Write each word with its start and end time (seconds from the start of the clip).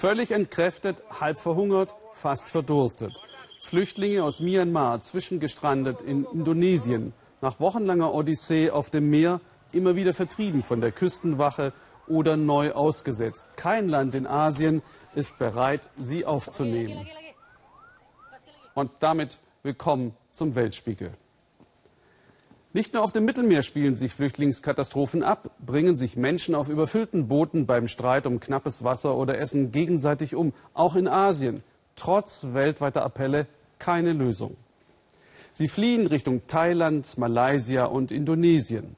Völlig 0.00 0.30
entkräftet, 0.30 1.02
halb 1.20 1.38
verhungert, 1.38 1.94
fast 2.14 2.48
verdurstet. 2.48 3.12
Flüchtlinge 3.60 4.24
aus 4.24 4.40
Myanmar, 4.40 5.02
zwischengestrandet 5.02 6.00
in 6.00 6.24
Indonesien, 6.24 7.12
nach 7.42 7.60
wochenlanger 7.60 8.14
Odyssee 8.14 8.70
auf 8.70 8.88
dem 8.88 9.10
Meer, 9.10 9.42
immer 9.72 9.96
wieder 9.96 10.14
vertrieben 10.14 10.62
von 10.62 10.80
der 10.80 10.90
Küstenwache 10.90 11.74
oder 12.08 12.38
neu 12.38 12.72
ausgesetzt. 12.72 13.58
Kein 13.58 13.90
Land 13.90 14.14
in 14.14 14.26
Asien 14.26 14.80
ist 15.14 15.36
bereit, 15.36 15.90
sie 15.98 16.24
aufzunehmen. 16.24 17.06
Und 18.72 18.90
damit 19.00 19.38
willkommen 19.62 20.16
zum 20.32 20.54
Weltspiegel. 20.54 21.12
Nicht 22.72 22.94
nur 22.94 23.02
auf 23.02 23.10
dem 23.10 23.24
Mittelmeer 23.24 23.64
spielen 23.64 23.96
sich 23.96 24.14
Flüchtlingskatastrophen 24.14 25.24
ab, 25.24 25.50
bringen 25.58 25.96
sich 25.96 26.16
Menschen 26.16 26.54
auf 26.54 26.68
überfüllten 26.68 27.26
Booten 27.26 27.66
beim 27.66 27.88
Streit 27.88 28.28
um 28.28 28.38
knappes 28.38 28.84
Wasser 28.84 29.16
oder 29.16 29.38
Essen 29.38 29.72
gegenseitig 29.72 30.36
um. 30.36 30.52
Auch 30.72 30.94
in 30.94 31.08
Asien, 31.08 31.64
trotz 31.96 32.48
weltweiter 32.52 33.04
Appelle, 33.04 33.46
keine 33.80 34.12
Lösung. 34.12 34.56
Sie 35.52 35.66
fliehen 35.66 36.06
Richtung 36.06 36.42
Thailand, 36.46 37.18
Malaysia 37.18 37.86
und 37.86 38.12
Indonesien. 38.12 38.94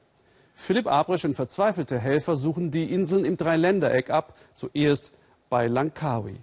Philipp 0.53 0.85
Abrisch 0.85 1.25
und 1.25 1.33
verzweifelte 1.33 1.97
Helfer 1.97 2.37
suchen 2.37 2.69
die 2.69 2.93
Inseln 2.93 3.25
im 3.25 3.37
Dreiländereck 3.37 4.11
ab, 4.11 4.35
zuerst 4.53 5.13
bei 5.49 5.65
Langkawi. 5.67 6.35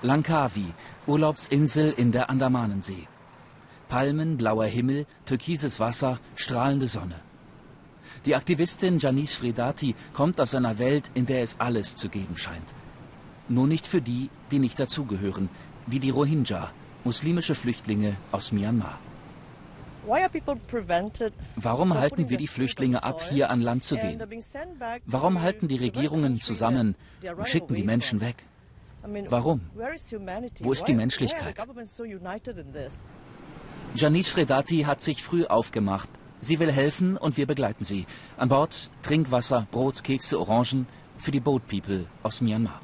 Langkawi, 0.00 0.72
Urlaubsinsel 1.06 1.92
in 1.94 2.10
der 2.10 2.30
Andamanensee. 2.30 3.06
Palmen, 3.88 4.36
blauer 4.36 4.66
Himmel, 4.66 5.06
türkises 5.26 5.80
Wasser, 5.80 6.18
strahlende 6.36 6.86
Sonne. 6.86 7.20
Die 8.26 8.34
Aktivistin 8.34 8.98
Janice 8.98 9.34
Fredati 9.34 9.94
kommt 10.12 10.40
aus 10.40 10.54
einer 10.54 10.78
Welt, 10.78 11.10
in 11.14 11.26
der 11.26 11.42
es 11.42 11.60
alles 11.60 11.94
zu 11.96 12.08
geben 12.08 12.36
scheint. 12.36 12.74
Nur 13.48 13.66
nicht 13.66 13.86
für 13.86 14.00
die, 14.00 14.30
die 14.50 14.58
nicht 14.58 14.80
dazugehören, 14.80 15.48
wie 15.86 15.98
die 15.98 16.10
Rohingya, 16.10 16.70
muslimische 17.04 17.54
Flüchtlinge 17.54 18.16
aus 18.32 18.52
Myanmar. 18.52 18.98
Warum 21.56 21.94
halten 21.94 22.28
wir 22.28 22.36
die 22.36 22.48
Flüchtlinge 22.48 23.02
ab, 23.02 23.22
hier 23.30 23.50
an 23.50 23.60
Land 23.60 23.84
zu 23.84 23.96
gehen? 23.96 24.22
Warum 25.06 25.40
halten 25.40 25.68
die 25.68 25.76
Regierungen 25.76 26.36
zusammen 26.40 26.94
und 27.36 27.48
schicken 27.48 27.74
die 27.74 27.84
Menschen 27.84 28.20
weg? 28.20 28.36
Warum? 29.28 29.60
Wo 30.60 30.72
ist 30.72 30.88
die 30.88 30.94
Menschlichkeit? 30.94 31.56
Janice 33.96 34.28
Fredati 34.28 34.82
hat 34.82 35.00
sich 35.00 35.22
früh 35.22 35.44
aufgemacht. 35.44 36.08
Sie 36.40 36.58
will 36.58 36.72
helfen 36.72 37.16
und 37.16 37.36
wir 37.36 37.46
begleiten 37.46 37.84
sie. 37.84 38.06
An 38.36 38.48
Bord 38.48 38.90
Trinkwasser, 39.02 39.68
Brot, 39.70 40.02
Kekse, 40.02 40.40
Orangen 40.40 40.88
für 41.16 41.30
die 41.30 41.38
Boat 41.38 41.68
People 41.68 42.06
aus 42.24 42.40
Myanmar. 42.40 42.80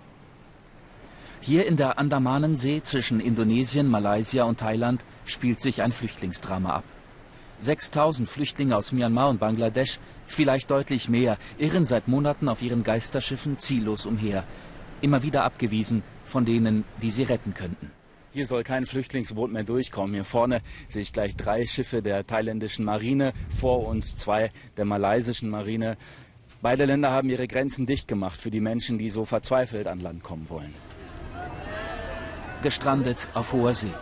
Hier 1.40 1.66
in 1.66 1.76
der 1.76 1.98
Andamanensee 1.98 2.82
zwischen 2.84 3.18
Indonesien, 3.18 3.88
Malaysia 3.88 4.44
und 4.44 4.60
Thailand 4.60 5.04
spielt 5.24 5.60
sich 5.60 5.82
ein 5.82 5.90
Flüchtlingsdrama 5.90 6.76
ab. 6.76 6.84
6000 7.58 8.28
Flüchtlinge 8.28 8.76
aus 8.76 8.92
Myanmar 8.92 9.30
und 9.30 9.40
Bangladesch, 9.40 9.98
vielleicht 10.28 10.70
deutlich 10.70 11.08
mehr, 11.08 11.38
irren 11.58 11.86
seit 11.86 12.06
Monaten 12.06 12.48
auf 12.48 12.62
ihren 12.62 12.84
Geisterschiffen 12.84 13.58
ziellos 13.58 14.06
umher. 14.06 14.44
Immer 15.00 15.24
wieder 15.24 15.42
abgewiesen 15.42 16.04
von 16.24 16.44
denen, 16.44 16.84
die 17.02 17.10
sie 17.10 17.24
retten 17.24 17.52
könnten. 17.52 17.90
Hier 18.32 18.46
soll 18.46 18.62
kein 18.62 18.86
Flüchtlingsboot 18.86 19.50
mehr 19.50 19.64
durchkommen. 19.64 20.14
Hier 20.14 20.24
vorne 20.24 20.62
sehe 20.88 21.02
ich 21.02 21.12
gleich 21.12 21.34
drei 21.34 21.66
Schiffe 21.66 22.00
der 22.00 22.24
thailändischen 22.24 22.84
Marine, 22.84 23.32
vor 23.50 23.86
uns 23.86 24.16
zwei 24.16 24.52
der 24.76 24.84
malaysischen 24.84 25.50
Marine. 25.50 25.96
Beide 26.62 26.84
Länder 26.84 27.10
haben 27.10 27.28
ihre 27.28 27.48
Grenzen 27.48 27.86
dicht 27.86 28.06
gemacht 28.06 28.40
für 28.40 28.52
die 28.52 28.60
Menschen, 28.60 28.98
die 28.98 29.10
so 29.10 29.24
verzweifelt 29.24 29.88
an 29.88 29.98
Land 29.98 30.22
kommen 30.22 30.48
wollen. 30.48 30.74
Gestrandet 32.62 33.28
auf 33.34 33.52
hoher 33.52 33.74
See. 33.74 33.92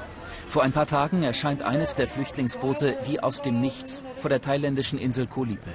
Vor 0.46 0.62
ein 0.62 0.72
paar 0.72 0.86
Tagen 0.86 1.22
erscheint 1.22 1.62
eines 1.62 1.94
der 1.94 2.08
Flüchtlingsboote 2.08 2.98
wie 3.06 3.20
aus 3.20 3.40
dem 3.40 3.60
Nichts 3.60 4.02
vor 4.16 4.28
der 4.28 4.42
thailändischen 4.42 4.98
Insel 4.98 5.26
Kolipe. 5.26 5.70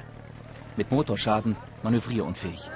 Mit 0.77 0.91
Motorschaden, 0.91 1.55
manövrierunfähig. 1.81 2.69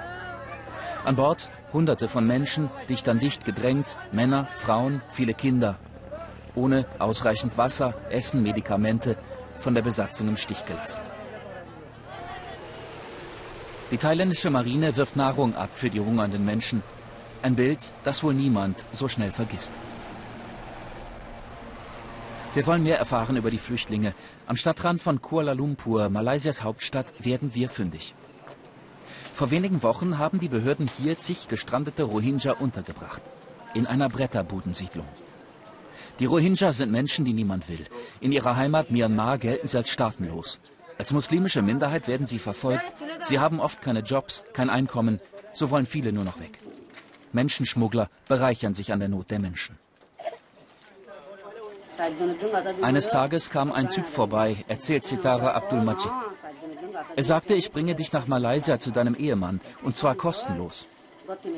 An 1.07 1.16
Bord 1.16 1.50
Hunderte 1.72 2.09
von 2.09 2.28
Menschen, 2.28 2.69
dicht 2.90 3.07
an 3.07 3.22
dicht 3.22 3.45
gedrängt, 3.45 3.95
Männer, 4.12 4.45
Frauen, 4.57 5.01
viele 5.07 5.34
Kinder. 5.34 5.79
Ohne 6.53 6.85
ausreichend 7.00 7.57
Wasser, 7.57 7.94
Essen, 8.09 8.44
Medikamente, 8.44 9.16
von 9.57 9.73
der 9.73 9.84
Besatzung 9.84 10.28
im 10.28 10.35
Stich 10.35 10.66
gelassen. 10.66 11.00
Die 13.90 13.97
thailändische 13.97 14.50
Marine 14.50 14.97
wirft 14.97 15.16
Nahrung 15.16 15.56
ab 15.56 15.69
für 15.72 15.90
die 15.90 16.01
hungernden 16.01 16.44
Menschen. 16.44 16.84
Ein 17.41 17.56
Bild, 17.56 17.94
das 18.03 18.22
wohl 18.22 18.34
niemand 18.34 18.84
so 18.91 19.07
schnell 19.07 19.31
vergisst. 19.31 19.72
Wir 22.53 22.68
wollen 22.68 22.84
mehr 22.84 23.00
erfahren 23.00 23.38
über 23.38 23.50
die 23.50 23.59
Flüchtlinge. 23.59 24.13
Am 24.45 24.57
Stadtrand 24.57 25.01
von 25.01 25.22
Kuala 25.22 25.53
Lumpur, 25.53 26.09
Malaysias 26.09 26.63
Hauptstadt, 26.63 27.13
werden 27.24 27.51
wir 27.53 27.69
fündig. 27.69 28.13
Vor 29.37 29.51
wenigen 29.51 29.83
Wochen 29.83 30.17
haben 30.17 30.39
die 30.39 30.47
Behörden 30.47 30.89
hier 30.97 31.19
zig 31.19 31.47
gestrandete 31.47 32.01
Rohingya 32.01 32.53
untergebracht. 32.53 33.21
In 33.75 33.85
einer 33.85 34.09
Bretterbudensiedlung. 34.09 35.05
Die 36.17 36.25
Rohingya 36.25 36.73
sind 36.73 36.91
Menschen, 36.91 37.23
die 37.23 37.33
niemand 37.33 37.69
will. 37.69 37.85
In 38.19 38.31
ihrer 38.31 38.55
Heimat 38.55 38.89
Myanmar 38.89 39.37
gelten 39.37 39.67
sie 39.67 39.77
als 39.77 39.91
staatenlos. 39.91 40.57
Als 40.97 41.13
muslimische 41.13 41.61
Minderheit 41.61 42.07
werden 42.07 42.25
sie 42.25 42.39
verfolgt. 42.39 42.91
Sie 43.25 43.37
haben 43.37 43.59
oft 43.59 43.79
keine 43.83 43.99
Jobs, 43.99 44.43
kein 44.53 44.71
Einkommen. 44.71 45.19
So 45.53 45.69
wollen 45.69 45.85
viele 45.85 46.11
nur 46.11 46.23
noch 46.23 46.39
weg. 46.39 46.57
Menschenschmuggler 47.31 48.09
bereichern 48.27 48.73
sich 48.73 48.91
an 48.91 49.01
der 49.01 49.09
Not 49.09 49.29
der 49.29 49.37
Menschen. 49.37 49.77
Eines 52.81 53.09
Tages 53.09 53.51
kam 53.51 53.71
ein 53.71 53.91
Typ 53.91 54.07
vorbei, 54.07 54.65
erzählt 54.67 55.05
Sitara 55.05 55.51
Abdul 55.51 55.83
Majid. 55.83 56.11
Er 57.16 57.23
sagte, 57.23 57.53
ich 57.53 57.72
bringe 57.72 57.95
dich 57.95 58.13
nach 58.13 58.28
Malaysia 58.28 58.79
zu 58.79 58.91
deinem 58.91 59.16
Ehemann, 59.16 59.61
und 59.83 59.95
zwar 59.95 60.16
kostenlos. 60.16 60.88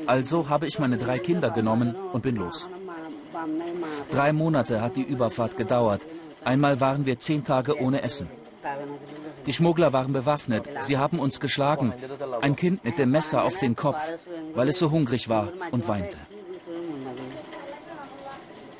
Also 0.06 0.48
habe 0.48 0.66
ich 0.66 0.78
meine 0.78 0.98
drei 0.98 1.18
Kinder 1.18 1.50
genommen 1.50 1.94
und 2.12 2.22
bin 2.22 2.36
los. 2.36 2.68
Drei 4.10 4.32
Monate 4.32 4.80
hat 4.80 4.96
die 4.96 5.02
Überfahrt 5.02 5.56
gedauert. 5.56 6.02
Einmal 6.44 6.80
waren 6.80 7.06
wir 7.06 7.18
zehn 7.18 7.44
Tage 7.44 7.80
ohne 7.80 8.02
Essen. 8.02 8.28
Die 9.46 9.52
Schmuggler 9.52 9.92
waren 9.92 10.12
bewaffnet. 10.12 10.68
Sie 10.80 10.98
haben 10.98 11.18
uns 11.18 11.40
geschlagen. 11.40 11.94
Ein 12.40 12.56
Kind 12.56 12.84
mit 12.84 12.98
dem 12.98 13.10
Messer 13.10 13.44
auf 13.44 13.58
den 13.58 13.76
Kopf, 13.76 14.02
weil 14.54 14.68
es 14.68 14.78
so 14.78 14.90
hungrig 14.90 15.28
war 15.28 15.48
und 15.70 15.88
weinte. 15.88 16.18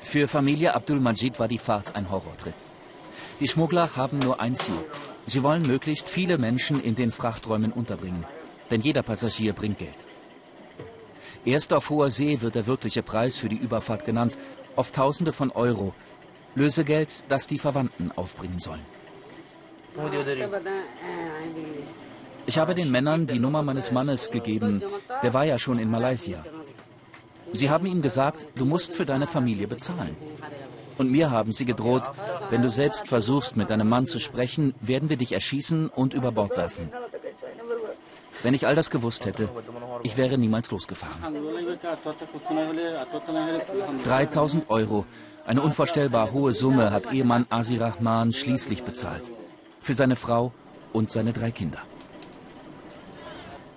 Für 0.01 0.27
Familie 0.27 0.75
Abdul 0.75 0.99
Majid 0.99 1.39
war 1.39 1.47
die 1.47 1.57
Fahrt 1.57 1.95
ein 1.95 2.11
Horrortrip. 2.11 2.53
Die 3.39 3.47
Schmuggler 3.47 3.95
haben 3.95 4.19
nur 4.19 4.39
ein 4.39 4.55
Ziel. 4.57 4.83
Sie 5.25 5.43
wollen 5.43 5.61
möglichst 5.63 6.09
viele 6.09 6.37
Menschen 6.37 6.81
in 6.81 6.95
den 6.95 7.11
Frachträumen 7.11 7.71
unterbringen. 7.71 8.25
Denn 8.69 8.81
jeder 8.81 9.03
Passagier 9.03 9.53
bringt 9.53 9.79
Geld. 9.79 9.89
Erst 11.45 11.73
auf 11.73 11.89
hoher 11.89 12.11
See 12.11 12.41
wird 12.41 12.55
der 12.55 12.67
wirkliche 12.67 13.01
Preis 13.01 13.37
für 13.37 13.49
die 13.49 13.57
Überfahrt 13.57 14.05
genannt, 14.05 14.37
auf 14.75 14.91
Tausende 14.91 15.33
von 15.33 15.51
Euro. 15.51 15.93
Lösegeld, 16.55 17.23
das 17.29 17.47
die 17.47 17.59
Verwandten 17.59 18.11
aufbringen 18.15 18.59
sollen. 18.59 18.85
Ich 22.45 22.57
habe 22.57 22.75
den 22.75 22.91
Männern 22.91 23.27
die 23.27 23.39
Nummer 23.39 23.61
meines 23.61 23.91
Mannes 23.91 24.31
gegeben. 24.31 24.81
Der 25.23 25.33
war 25.33 25.45
ja 25.45 25.57
schon 25.57 25.79
in 25.79 25.89
Malaysia. 25.89 26.43
Sie 27.53 27.69
haben 27.69 27.85
ihm 27.85 28.01
gesagt, 28.01 28.47
du 28.55 28.65
musst 28.65 28.93
für 28.93 29.05
deine 29.05 29.27
Familie 29.27 29.67
bezahlen. 29.67 30.15
Und 30.97 31.11
mir 31.11 31.31
haben 31.31 31.53
sie 31.53 31.65
gedroht, 31.65 32.03
wenn 32.49 32.61
du 32.61 32.69
selbst 32.69 33.07
versuchst, 33.07 33.55
mit 33.55 33.69
deinem 33.69 33.89
Mann 33.89 34.07
zu 34.07 34.19
sprechen, 34.19 34.73
werden 34.81 35.09
wir 35.09 35.17
dich 35.17 35.33
erschießen 35.33 35.89
und 35.89 36.13
über 36.13 36.31
Bord 36.31 36.57
werfen. 36.57 36.91
Wenn 38.43 38.53
ich 38.53 38.65
all 38.65 38.75
das 38.75 38.89
gewusst 38.89 39.25
hätte, 39.25 39.49
ich 40.03 40.17
wäre 40.17 40.37
niemals 40.37 40.71
losgefahren. 40.71 41.35
3000 44.03 44.69
Euro, 44.69 45.05
eine 45.45 45.61
unvorstellbar 45.61 46.31
hohe 46.31 46.53
Summe, 46.53 46.91
hat 46.91 47.11
Ehemann 47.11 47.45
Asi 47.49 47.77
Rahman 47.77 48.33
schließlich 48.33 48.83
bezahlt. 48.83 49.31
Für 49.81 49.93
seine 49.93 50.15
Frau 50.15 50.51
und 50.93 51.11
seine 51.11 51.33
drei 51.33 51.51
Kinder. 51.51 51.79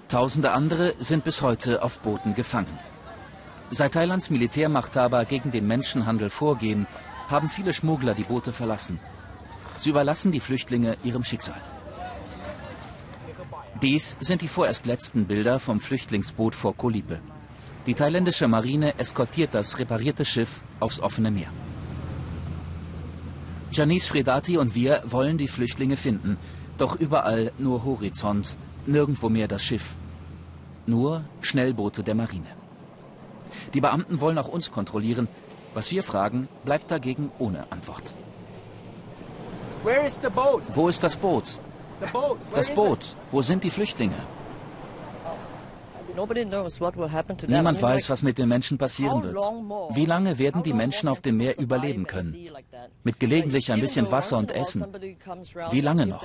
Tausende 0.09 0.53
andere 0.53 0.95
sind 0.99 1.25
bis 1.25 1.43
heute 1.43 1.83
auf 1.83 1.99
Booten 1.99 2.35
gefangen. 2.35 2.79
Seit 3.71 3.93
Thailands 3.93 4.31
Militärmachthaber 4.31 5.25
gegen 5.25 5.51
den 5.51 5.67
Menschenhandel 5.67 6.31
vorgehen, 6.31 6.87
haben 7.29 7.49
viele 7.49 7.73
Schmuggler 7.73 8.15
die 8.15 8.25
Boote 8.25 8.53
verlassen. 8.53 9.01
Sie 9.79 9.91
überlassen 9.91 10.33
die 10.33 10.41
Flüchtlinge 10.41 10.97
ihrem 11.03 11.25
Schicksal. 11.25 11.61
Dies 13.83 14.17
sind 14.21 14.43
die 14.43 14.49
vorerst 14.49 14.87
letzten 14.87 15.27
Bilder 15.27 15.59
vom 15.59 15.81
Flüchtlingsboot 15.81 16.55
vor 16.55 16.77
Kolipe. 16.77 17.21
Die 17.87 17.95
thailändische 17.95 18.49
Marine 18.49 18.99
eskortiert 18.99 19.51
das 19.53 19.79
reparierte 19.79 20.25
Schiff 20.25 20.63
aufs 20.81 21.01
offene 21.01 21.31
Meer. 21.31 21.49
Janice 23.73 24.07
Fredati 24.07 24.57
und 24.57 24.75
wir 24.75 25.03
wollen 25.07 25.37
die 25.37 25.49
Flüchtlinge 25.49 25.97
finden. 25.97 26.37
Doch 26.79 26.97
überall 26.97 27.53
nur 27.59 27.85
Horizont, 27.85 28.57
nirgendwo 28.87 29.29
mehr 29.29 29.49
das 29.49 29.65
Schiff. 29.65 29.97
nur 30.87 31.25
Schnellboote 31.41 32.03
der 32.03 32.15
Marine. 32.15 32.64
Die 33.73 33.81
Beamten 33.81 34.21
wollen 34.21 34.39
auch 34.39 34.49
uns 34.49 34.71
kontrollieren. 34.71 35.29
Was 35.75 35.91
wir 35.91 36.03
fragen, 36.03 36.49
bleibt 36.65 36.91
dagegen 36.91 37.33
ohne 37.39 37.67
Antwort. 37.71 38.15
Wo 40.75 40.89
ist 40.89 41.03
das 41.05 41.17
Boot? 41.17 41.59
Das 42.55 42.71
Boot. 42.71 43.17
Wo 43.31 43.43
sind 43.43 43.65
die 43.65 43.71
Flüchtlinge? 43.71 44.15
Niemand 47.49 47.83
weiß, 47.83 48.09
was 48.09 48.23
mit 48.23 48.39
den 48.39 48.49
Menschen 48.49 48.79
passieren 48.79 49.23
wird. 49.23 49.37
Wie 49.95 50.05
lange 50.05 50.39
werden 50.39 50.63
die 50.63 50.73
Menschen 50.73 51.09
auf 51.09 51.21
dem 51.21 51.37
Meer 51.39 51.59
überleben 51.59 52.07
können? 52.07 52.37
Mit 53.03 53.19
gelegentlich 53.19 53.73
ein 53.73 53.81
bisschen 53.81 54.11
Wasser 54.11 54.39
und 54.39 54.53
Essen. 54.53 54.87
Wie 55.71 55.81
lange 55.81 56.07
noch? 56.07 56.23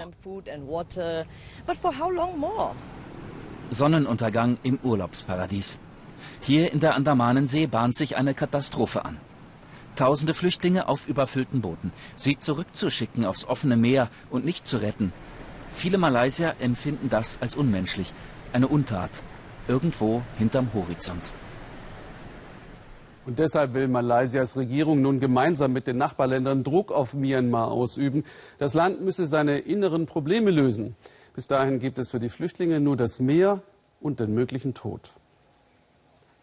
Sonnenuntergang 3.71 4.57
im 4.63 4.79
Urlaubsparadies. 4.83 5.79
Hier 6.41 6.71
in 6.71 6.79
der 6.79 6.95
Andamanensee 6.95 7.67
bahnt 7.67 7.95
sich 7.95 8.15
eine 8.15 8.33
Katastrophe 8.33 9.05
an. 9.05 9.17
Tausende 9.95 10.33
Flüchtlinge 10.33 10.87
auf 10.87 11.07
überfüllten 11.07 11.61
Booten. 11.61 11.91
Sie 12.15 12.37
zurückzuschicken 12.37 13.25
aufs 13.25 13.45
offene 13.45 13.75
Meer 13.75 14.09
und 14.29 14.45
nicht 14.45 14.65
zu 14.65 14.77
retten. 14.77 15.11
Viele 15.73 15.97
Malaysier 15.97 16.55
empfinden 16.59 17.09
das 17.09 17.37
als 17.41 17.55
unmenschlich. 17.55 18.13
Eine 18.53 18.67
Untat. 18.67 19.21
Irgendwo 19.67 20.21
hinterm 20.37 20.69
Horizont. 20.73 21.21
Und 23.25 23.37
deshalb 23.37 23.73
will 23.73 23.87
Malaysias 23.87 24.55
Regierung 24.57 25.01
nun 25.01 25.19
gemeinsam 25.19 25.73
mit 25.73 25.85
den 25.85 25.97
Nachbarländern 25.97 26.63
Druck 26.63 26.91
auf 26.91 27.13
Myanmar 27.13 27.69
ausüben. 27.69 28.23
Das 28.57 28.73
Land 28.73 29.01
müsse 29.01 29.27
seine 29.27 29.59
inneren 29.59 30.05
Probleme 30.05 30.49
lösen. 30.49 30.95
Bis 31.35 31.45
dahin 31.45 31.79
gibt 31.79 31.99
es 31.99 32.09
für 32.09 32.19
die 32.19 32.29
Flüchtlinge 32.29 32.79
nur 32.79 32.97
das 32.97 33.19
Meer 33.19 33.61
und 34.01 34.19
den 34.19 34.33
möglichen 34.33 34.73
Tod. 34.73 35.01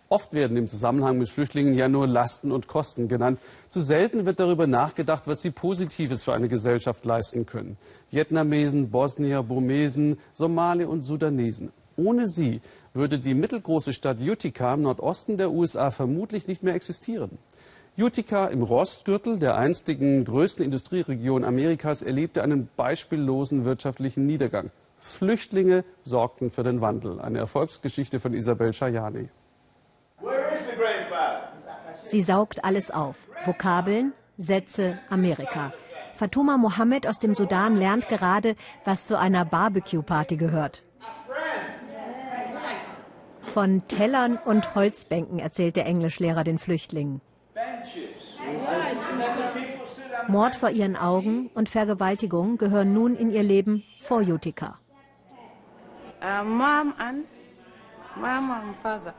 Oft 0.09 0.33
werden 0.33 0.57
im 0.57 0.69
Zusammenhang 0.69 1.19
mit 1.19 1.29
Flüchtlingen 1.29 1.75
ja 1.75 1.89
nur 1.89 2.07
Lasten 2.07 2.53
und 2.53 2.69
Kosten 2.69 3.09
genannt. 3.09 3.41
Zu 3.71 3.81
selten 3.81 4.25
wird 4.25 4.39
darüber 4.39 4.69
nachgedacht, 4.69 5.25
was 5.27 5.43
sie 5.43 5.51
Positives 5.51 6.23
für 6.23 6.33
eine 6.33 6.47
Gesellschaft 6.47 7.05
leisten 7.05 7.45
können. 7.45 7.77
Vietnamesen, 8.11 8.91
Bosnier, 8.91 9.43
Burmesen, 9.43 10.19
Somali 10.33 10.85
und 10.85 11.03
Sudanesen. 11.03 11.73
Ohne 11.97 12.29
sie 12.29 12.61
würde 12.95 13.19
die 13.19 13.35
mittelgroße 13.35 13.93
Stadt 13.93 14.21
Utica 14.21 14.75
im 14.75 14.83
Nordosten 14.83 15.39
der 15.39 15.51
USA 15.51 15.91
vermutlich 15.91 16.47
nicht 16.47 16.63
mehr 16.63 16.75
existieren. 16.75 17.39
Utica 17.99 18.47
im 18.47 18.63
Rostgürtel 18.63 19.39
der 19.39 19.57
einstigen 19.57 20.25
größten 20.25 20.65
Industrieregion 20.65 21.45
Amerikas 21.45 22.03
erlebte 22.03 22.43
einen 22.43 22.69
beispiellosen 22.77 23.65
wirtschaftlichen 23.65 24.27
Niedergang. 24.27 24.71
Flüchtlinge 24.99 25.85
sorgten 26.05 26.51
für 26.51 26.63
den 26.63 26.81
Wandel. 26.81 27.21
Eine 27.21 27.39
Erfolgsgeschichte 27.39 28.21
von 28.21 28.35
Isabel 28.35 28.73
Schajani. 28.73 29.31
Sie 32.05 32.23
saugt 32.23 32.65
alles 32.65 32.91
auf. 32.91 33.29
Vokabeln, 33.45 34.13
Sätze, 34.39 34.99
Amerika. 35.11 35.73
Fatuma 36.15 36.57
Mohammed 36.57 37.07
aus 37.07 37.19
dem 37.19 37.35
Sudan 37.35 37.77
lernt 37.77 38.09
gerade, 38.09 38.57
was 38.85 39.07
zu 39.07 39.19
einer 39.19 39.45
Barbecue-Party 39.45 40.37
gehört. 40.37 40.83
Von 43.43 43.87
Tellern 43.89 44.39
und 44.45 44.75
Holzbänken 44.75 45.39
erzählt 45.39 45.77
der 45.77 45.87
Englischlehrer 45.87 46.45
den 46.45 46.59
Flüchtlingen. 46.59 47.21
Mord 50.29 50.57
vor 50.57 50.71
ihren 50.71 50.97
Augen 50.97 51.51
und 51.55 51.69
Vergewaltigung 51.69 52.59
gehören 52.59 52.93
nun 52.93 53.17
in 53.17 53.31
ihr 53.31 53.43
Leben 53.43 53.85
vor 54.01 54.21
Utica. 54.21 54.79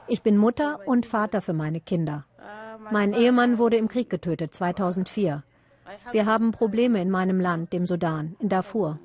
Ich 0.07 0.21
bin 0.21 0.37
Mutter 0.37 0.79
und 0.85 1.05
Vater 1.05 1.41
für 1.41 1.53
meine 1.53 1.79
Kinder. 1.79 2.25
Mein 2.91 3.13
Ehemann 3.13 3.57
wurde 3.57 3.77
im 3.77 3.87
Krieg 3.87 4.09
getötet 4.09 4.53
2004. 4.53 5.43
Wir 6.11 6.25
haben 6.25 6.51
Probleme 6.51 7.01
in 7.01 7.09
meinem 7.09 7.39
Land, 7.39 7.73
dem 7.73 7.85
Sudan, 7.87 8.35
in 8.39 8.49
Darfur. 8.49 8.99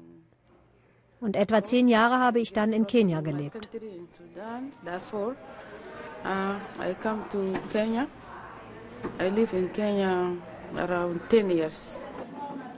Und 1.20 1.36
etwa 1.36 1.62
zehn 1.62 1.88
Jahre 1.88 2.18
habe 2.18 2.40
ich 2.40 2.52
dann 2.52 2.72
in 2.72 2.86
Kenia 2.86 3.20
gelebt. 3.20 3.68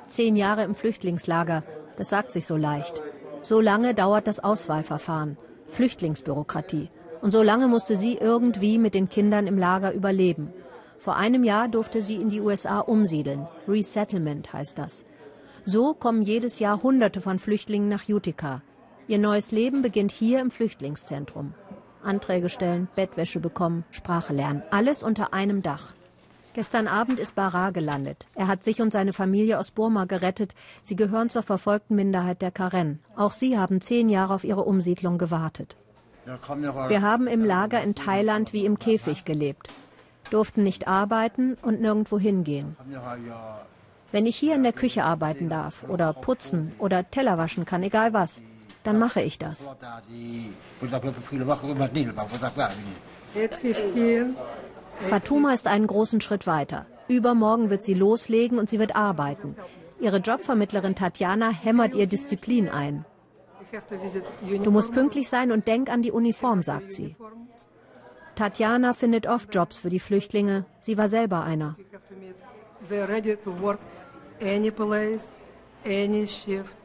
Zehn 0.08 0.37
Jahre 0.37 0.64
im 0.64 0.75
Flüchtlingslager, 0.75 1.62
das 1.96 2.08
sagt 2.08 2.32
sich 2.32 2.46
so 2.46 2.56
leicht. 2.56 3.00
So 3.43 3.60
lange 3.60 3.94
dauert 3.94 4.26
das 4.26 4.40
Auswahlverfahren, 4.40 5.37
Flüchtlingsbürokratie. 5.69 6.90
Und 7.25 7.31
so 7.31 7.43
lange 7.43 7.69
musste 7.69 7.97
sie 7.97 8.19
irgendwie 8.19 8.76
mit 8.76 8.94
den 8.94 9.09
Kindern 9.09 9.47
im 9.47 9.56
Lager 9.56 9.94
überleben. 9.94 10.53
Vor 10.99 11.17
einem 11.17 11.43
Jahr 11.43 11.69
durfte 11.69 12.03
sie 12.03 12.17
in 12.17 12.29
die 12.29 12.43
USA 12.43 12.81
umsiedeln. 12.81 13.49
Resettlement 13.67 14.53
heißt 14.53 14.76
das. 14.76 15.06
So 15.65 15.94
kommen 15.94 16.21
jedes 16.21 16.59
Jahr 16.59 16.82
Hunderte 16.82 17.23
von 17.23 17.38
Flüchtlingen 17.38 17.88
nach 17.88 18.06
Utica. 18.11 18.61
Ihr 19.09 19.17
neues 19.17 19.53
Leben 19.53 19.81
beginnt 19.81 20.12
hier 20.12 20.38
im 20.38 20.50
Flüchtlingszentrum. 20.50 21.55
Anträge 22.03 22.50
stellen, 22.50 22.88
Bettwäsche 22.94 23.41
bekommen, 23.41 23.87
Sprache 23.91 24.35
lernen, 24.35 24.62
alles 24.70 25.03
unter 25.03 25.32
einem 25.32 25.62
Dach. 25.62 25.94
Gestern 26.53 26.88
Abend 26.88 27.19
ist 27.19 27.35
Bara 27.35 27.70
gelandet. 27.70 28.27
Er 28.35 28.49
hat 28.49 28.62
sich 28.65 28.82
und 28.82 28.93
seine 28.93 29.15
Familie 29.15 29.59
aus 29.59 29.70
Burma 29.70 30.05
gerettet. 30.05 30.55
Sie 30.82 30.94
gehören 30.94 31.31
zur 31.31 31.43
verfolgten 31.43 31.94
Minderheit 31.94 32.43
der 32.43 32.50
Karen. 32.50 32.99
Auch 33.17 33.32
sie 33.32 33.56
haben 33.56 33.81
zehn 33.81 34.11
Jahre 34.11 34.35
auf 34.35 34.44
ihre 34.44 34.65
Umsiedlung 34.65 35.17
gewartet. 35.17 35.79
Wir 36.26 37.03
haben 37.03 37.26
im 37.26 37.44
Lager 37.44 37.82
in 37.82 37.94
Thailand 37.94 38.53
wie 38.53 38.65
im 38.65 38.79
Käfig 38.79 39.25
gelebt, 39.25 39.69
durften 40.31 40.62
nicht 40.62 40.88
arbeiten 40.88 41.56
und 41.62 41.81
nirgendwo 41.81 42.19
hingehen. 42.19 42.76
Wenn 44.12 44.26
ich 44.26 44.37
hier 44.37 44.55
in 44.55 44.62
der 44.62 44.73
Küche 44.73 45.05
arbeiten 45.05 45.49
darf 45.49 45.85
oder 45.88 46.12
putzen 46.12 46.73
oder 46.79 47.11
Teller 47.11 47.37
waschen 47.37 47.65
kann, 47.65 47.82
egal 47.82 48.12
was, 48.12 48.41
dann 48.85 48.99
mache 48.99 49.21
ich 49.23 49.38
das. 49.38 49.69
Fatuma 55.09 55.53
ist 55.53 55.67
einen 55.67 55.87
großen 55.87 56.20
Schritt 56.20 56.47
weiter. 56.47 56.87
Übermorgen 57.09 57.70
wird 57.70 57.82
sie 57.82 57.94
loslegen 57.94 58.59
und 58.59 58.70
sie 58.70 58.79
wird 58.79 58.94
arbeiten. 58.94 59.56
Ihre 60.00 60.19
Jobvermittlerin 60.19 60.94
Tatjana 60.94 61.50
hämmert 61.50 61.94
ihr 61.94 62.06
Disziplin 62.06 62.69
ein. 62.69 63.05
Du 64.63 64.70
musst 64.70 64.93
pünktlich 64.93 65.29
sein 65.29 65.53
und 65.53 65.67
denk 65.67 65.91
an 65.91 66.03
die 66.03 66.13
Uniform, 66.13 66.63
sagt 66.63 66.94
sie. 66.94 67.17
Tatjana 68.34 68.93
findet 68.94 69.27
oft 69.27 69.55
Jobs 69.55 69.79
für 69.79 69.91
die 69.91 70.01
Flüchtlinge. 70.01 70.65
Sie 70.81 70.98
war 70.98 71.08
selber 71.08 71.44
einer. 71.44 71.77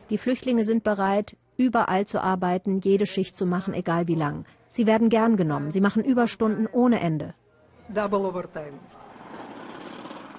Die 0.10 0.18
Flüchtlinge 0.18 0.66
sind 0.66 0.84
bereit, 0.84 1.36
überall 1.58 2.06
zu 2.06 2.22
arbeiten, 2.22 2.82
jede 2.82 3.06
Schicht 3.06 3.36
zu 3.36 3.46
machen, 3.46 3.74
egal 3.74 4.08
wie 4.08 4.16
lang. 4.16 4.46
Sie 4.72 4.86
werden 4.86 5.10
gern 5.10 5.36
genommen. 5.38 5.72
Sie 5.72 5.82
machen 5.82 6.04
Überstunden 6.04 6.68
ohne 6.72 7.00
Ende. 7.00 7.34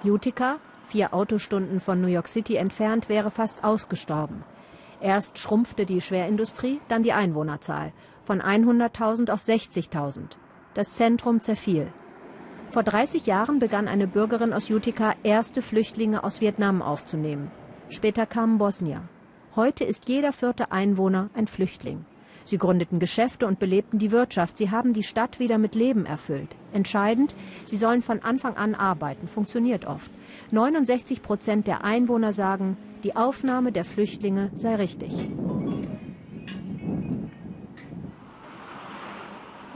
Utica, 0.05 0.59
vier 0.89 1.13
Autostunden 1.13 1.81
von 1.81 2.01
New 2.01 2.07
York 2.07 2.29
City 2.29 2.57
entfernt, 2.57 3.09
wäre 3.09 3.31
fast 3.31 3.65
ausgestorben. 3.65 4.45
Erst 5.00 5.38
schrumpfte 5.38 5.87
die 5.87 6.00
Schwerindustrie, 6.00 6.80
dann 6.88 7.02
die 7.02 7.12
Einwohnerzahl 7.12 7.92
von 8.25 8.40
100.000 8.40 9.33
auf 9.33 9.40
60.000. 9.40 10.37
Das 10.75 10.95
Zentrum 10.95 11.40
zerfiel. 11.40 11.92
Vor 12.71 12.85
30 12.85 13.26
Jahren 13.26 13.59
begann 13.59 13.88
eine 13.88 14.07
Bürgerin 14.07 14.52
aus 14.52 14.71
Utica, 14.71 15.14
erste 15.25 15.62
Flüchtlinge 15.62 16.23
aus 16.23 16.40
Vietnam 16.40 16.83
aufzunehmen. 16.83 17.50
Später 17.88 18.26
kamen 18.26 18.59
Bosnier. 18.59 19.02
Heute 19.57 19.83
ist 19.83 20.09
jeder 20.09 20.33
vierte 20.33 20.71
Einwohner 20.71 21.30
ein 21.35 21.49
Flüchtling. 21.49 22.04
Sie 22.45 22.59
gründeten 22.59 23.00
Geschäfte 23.00 23.47
und 23.47 23.59
belebten 23.59 23.99
die 23.99 24.12
Wirtschaft. 24.12 24.59
Sie 24.59 24.71
haben 24.71 24.92
die 24.92 25.02
Stadt 25.02 25.40
wieder 25.40 25.59
mit 25.59 25.75
Leben 25.75 26.07
erfüllt. 26.07 26.57
Entscheidend, 26.73 27.35
sie 27.64 27.76
sollen 27.76 28.02
von 28.02 28.23
Anfang 28.23 28.57
an 28.57 28.76
arbeiten. 28.76 29.26
Funktioniert 29.28 29.87
oft. 29.87 30.11
69 30.52 31.23
Prozent 31.23 31.66
der 31.66 31.85
Einwohner 31.85 32.33
sagen, 32.33 32.76
die 33.02 33.16
Aufnahme 33.16 33.73
der 33.73 33.85
Flüchtlinge 33.85 34.50
sei 34.54 34.75
richtig. 34.76 35.12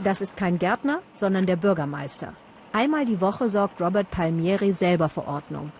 Das 0.02 0.20
ist 0.20 0.36
kein 0.36 0.58
Gärtner, 0.58 1.00
sondern 1.14 1.46
der 1.46 1.56
Bürgermeister. 1.56 2.34
Einmal 2.72 3.06
die 3.06 3.20
Woche 3.20 3.48
sorgt 3.48 3.80
Robert 3.80 4.10
Palmieri 4.10 4.72
selber 4.72 5.08
für 5.08 5.26
Ordnung. 5.26 5.72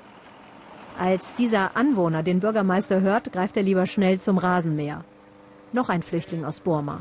Als 0.98 1.34
dieser 1.34 1.76
Anwohner 1.76 2.22
den 2.22 2.40
Bürgermeister 2.40 3.00
hört, 3.00 3.32
greift 3.32 3.56
er 3.56 3.64
lieber 3.64 3.86
schnell 3.86 4.20
zum 4.20 4.38
Rasenmäher. 4.38 5.04
Noch 5.72 5.88
ein 5.88 6.02
Flüchtling 6.02 6.44
aus 6.44 6.60
Burma. 6.60 7.00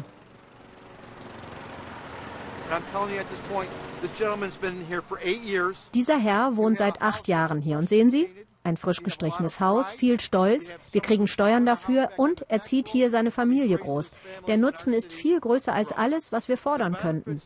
Dieser 5.93 6.17
Herr 6.17 6.57
wohnt 6.57 6.77
seit 6.79 7.01
acht 7.01 7.27
Jahren 7.27 7.62
hier 7.62 7.77
und 7.77 7.88
sehen 7.88 8.09
Sie, 8.09 8.27
Ein 8.65 8.77
frisch 8.77 9.03
gestrichenes 9.03 9.60
Haus, 9.60 9.91
viel 9.91 10.22
Stolz, 10.22 10.75
wir 10.93 11.01
kriegen 11.01 11.27
Steuern 11.27 11.65
dafür 11.65 12.10
und 12.15 12.46
er 12.48 12.62
zieht 12.62 12.88
hier 12.88 13.10
seine 13.10 13.29
Familie 13.29 13.77
groß. 13.77 14.12
Der 14.48 14.55
Nutzen 14.55 14.93
ist 14.93 15.12
viel 15.12 15.41
größer 15.41 15.74
als 15.74 15.91
alles, 15.91 16.32
was 16.32 16.48
wir 16.48 16.58
fordern 16.58 16.93
könnten. 16.93 17.41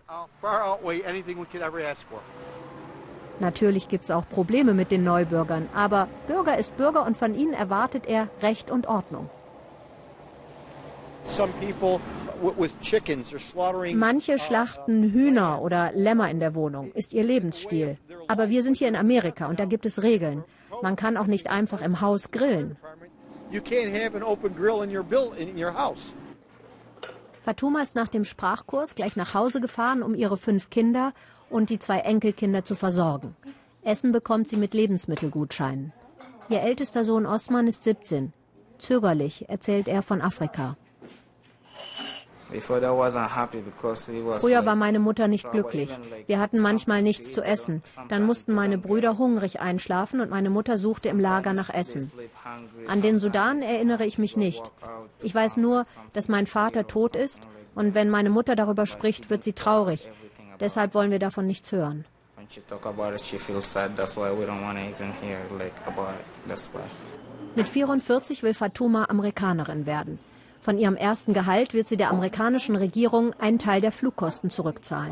Natürlich 3.39 3.87
gibt 3.87 4.03
es 4.03 4.11
auch 4.11 4.29
Probleme 4.29 4.75
mit 4.75 4.91
den 4.91 5.03
Neubürgern, 5.03 5.67
aber 5.73 6.07
Bürger 6.27 6.57
ist 6.57 6.77
Bürger 6.77 7.05
und 7.05 7.17
von 7.17 7.33
ihnen 7.33 7.53
erwartet 7.53 8.05
er 8.05 8.29
Recht 8.43 8.69
und 8.69 8.87
Ordnung. 8.87 9.27
Manche 13.95 14.39
schlachten 14.39 15.11
Hühner 15.11 15.61
oder 15.61 15.91
Lämmer 15.93 16.29
in 16.29 16.39
der 16.39 16.53
Wohnung, 16.53 16.91
ist 16.93 17.13
ihr 17.13 17.23
Lebensstil. 17.23 17.97
Aber 18.27 18.49
wir 18.49 18.61
sind 18.61 18.77
hier 18.77 18.87
in 18.87 18.95
Amerika 18.95 19.47
und 19.47 19.59
da 19.59 19.65
gibt 19.65 19.85
es 19.87 20.03
Regeln. 20.03 20.43
Man 20.81 20.95
kann 20.95 21.17
auch 21.17 21.27
nicht 21.27 21.49
einfach 21.49 21.81
im 21.81 22.01
Haus 22.01 22.31
grillen. 22.31 22.77
Fatuma 27.43 27.81
ist 27.81 27.95
nach 27.95 28.09
dem 28.09 28.25
Sprachkurs 28.25 28.95
gleich 28.95 29.15
nach 29.15 29.33
Hause 29.33 29.61
gefahren, 29.61 30.03
um 30.03 30.15
ihre 30.15 30.37
fünf 30.37 30.69
Kinder 30.69 31.13
und 31.49 31.69
die 31.69 31.79
zwei 31.79 31.99
Enkelkinder 31.99 32.63
zu 32.63 32.75
versorgen. 32.75 33.35
Essen 33.83 34.11
bekommt 34.11 34.49
sie 34.49 34.57
mit 34.57 34.73
Lebensmittelgutscheinen. 34.73 35.93
Ihr 36.49 36.61
ältester 36.61 37.05
Sohn 37.05 37.25
Osman 37.25 37.67
ist 37.67 37.85
17. 37.85 38.33
Zögerlich 38.77 39.47
erzählt 39.49 39.87
er 39.87 40.01
von 40.01 40.21
Afrika. 40.21 40.77
Früher 44.39 44.65
war 44.65 44.75
meine 44.75 44.99
Mutter 44.99 45.27
nicht 45.27 45.51
glücklich. 45.51 45.89
Wir 46.27 46.39
hatten 46.39 46.59
manchmal 46.59 47.01
nichts 47.01 47.33
zu 47.33 47.41
essen. 47.41 47.83
Dann 48.07 48.25
mussten 48.25 48.53
meine 48.53 48.77
Brüder 48.77 49.17
hungrig 49.17 49.59
einschlafen 49.59 50.21
und 50.21 50.29
meine 50.29 50.49
Mutter 50.49 50.77
suchte 50.77 51.09
im 51.09 51.19
Lager 51.19 51.53
nach 51.53 51.69
Essen. 51.69 52.11
An 52.87 53.01
den 53.01 53.19
Sudan 53.19 53.61
erinnere 53.61 54.05
ich 54.05 54.17
mich 54.17 54.37
nicht. 54.37 54.71
Ich 55.21 55.35
weiß 55.35 55.57
nur, 55.57 55.85
dass 56.13 56.29
mein 56.29 56.47
Vater 56.47 56.87
tot 56.87 57.15
ist 57.15 57.47
und 57.75 57.93
wenn 57.95 58.09
meine 58.09 58.29
Mutter 58.29 58.55
darüber 58.55 58.85
spricht, 58.85 59.29
wird 59.29 59.43
sie 59.43 59.53
traurig. 59.53 60.09
Deshalb 60.59 60.93
wollen 60.93 61.11
wir 61.11 61.19
davon 61.19 61.45
nichts 61.47 61.71
hören. 61.71 62.05
Mit 67.55 67.67
44 67.67 68.43
will 68.43 68.53
Fatuma 68.53 69.05
Amerikanerin 69.05 69.85
werden. 69.85 70.19
Von 70.67 70.77
ihrem 70.77 70.97
ersten 70.97 71.33
Gehalt 71.33 71.73
wird 71.73 71.87
sie 71.87 71.95
der 71.95 72.09
amerikanischen 72.09 72.75
Regierung 72.75 73.33
einen 73.39 73.57
Teil 73.57 73.79
der 73.79 73.93
Flugkosten 73.93 74.49
zurückzahlen. 74.49 75.11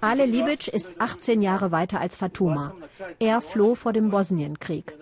Ale 0.00 0.24
Libic 0.24 0.68
ist 0.68 1.00
18 1.00 1.42
Jahre 1.42 1.72
weiter 1.72 1.98
als 1.98 2.14
Fatuma. 2.14 2.72
Er 3.18 3.40
floh 3.40 3.74
vor 3.74 3.92
dem 3.92 4.10
Bosnienkrieg. 4.10 4.96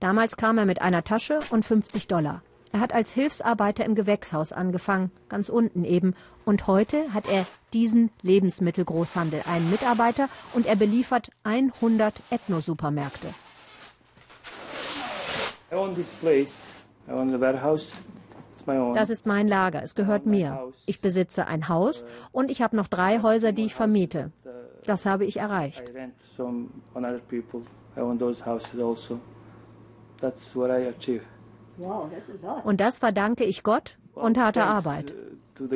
Damals 0.00 0.36
kam 0.36 0.58
er 0.58 0.64
mit 0.64 0.82
einer 0.82 1.04
Tasche 1.04 1.38
und 1.50 1.64
50 1.64 2.08
Dollar. 2.08 2.42
Er 2.72 2.80
hat 2.80 2.92
als 2.92 3.12
Hilfsarbeiter 3.12 3.84
im 3.84 3.94
Gewächshaus 3.94 4.50
angefangen, 4.50 5.12
ganz 5.28 5.48
unten 5.48 5.84
eben. 5.84 6.16
Und 6.44 6.66
heute 6.66 7.14
hat 7.14 7.28
er 7.28 7.46
diesen 7.72 8.10
Lebensmittelgroßhandel, 8.22 9.42
einen 9.48 9.70
Mitarbeiter, 9.70 10.28
und 10.54 10.66
er 10.66 10.74
beliefert 10.74 11.30
100 11.44 12.20
Ethno-Supermärkte. 12.30 13.28
Das 18.94 19.10
ist 19.10 19.26
mein 19.26 19.46
Lager, 19.48 19.82
es 19.82 19.94
gehört 19.94 20.26
mir. 20.26 20.72
Ich 20.86 21.00
besitze 21.00 21.46
ein 21.46 21.68
Haus 21.68 22.06
und 22.32 22.50
ich 22.50 22.62
habe 22.62 22.76
noch 22.76 22.88
drei 22.88 23.20
Häuser, 23.20 23.52
die 23.52 23.66
ich 23.66 23.74
vermiete. 23.74 24.32
Das 24.86 25.06
habe 25.06 25.24
ich 25.24 25.38
erreicht. 25.38 25.84
Also. 31.78 32.68
Und 32.68 32.80
das 32.80 32.98
verdanke 32.98 33.44
ich 33.44 33.62
Gott 33.62 33.96
und 34.14 34.38
harter 34.38 34.66
Arbeit. 34.66 35.12
Uh, 35.60 35.64
uh, 35.64 35.68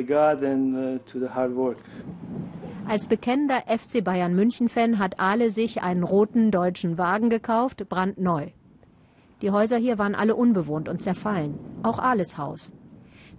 Als 2.87 3.07
bekennender 3.07 3.63
FC 3.67 4.03
Bayern 4.03 4.35
München-Fan 4.35 4.99
hat 4.99 5.19
Ale 5.19 5.51
sich 5.51 5.83
einen 5.83 6.03
roten 6.03 6.51
deutschen 6.51 6.97
Wagen 6.97 7.29
gekauft, 7.29 7.87
brandneu. 7.87 8.47
Die 9.41 9.51
Häuser 9.51 9.77
hier 9.77 9.97
waren 9.97 10.15
alle 10.15 10.35
unbewohnt 10.35 10.89
und 10.89 11.01
zerfallen, 11.01 11.57
auch 11.83 11.99
Ales 11.99 12.37
Haus. 12.37 12.71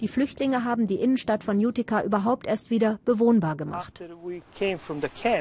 Die 0.00 0.08
Flüchtlinge 0.08 0.64
haben 0.64 0.86
die 0.86 0.94
Innenstadt 0.94 1.44
von 1.44 1.58
Utica 1.58 2.02
überhaupt 2.02 2.46
erst 2.46 2.70
wieder 2.70 2.98
bewohnbar 3.04 3.54
gemacht. 3.54 4.02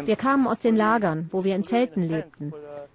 Wir 0.06 0.16
kamen 0.18 0.48
aus 0.48 0.60
den 0.60 0.75
Lagern, 0.75 1.30
wo 1.32 1.46
wir 1.46 1.56
in 1.56 1.63
Zelten 1.63 2.04
lebten. 2.04 2.51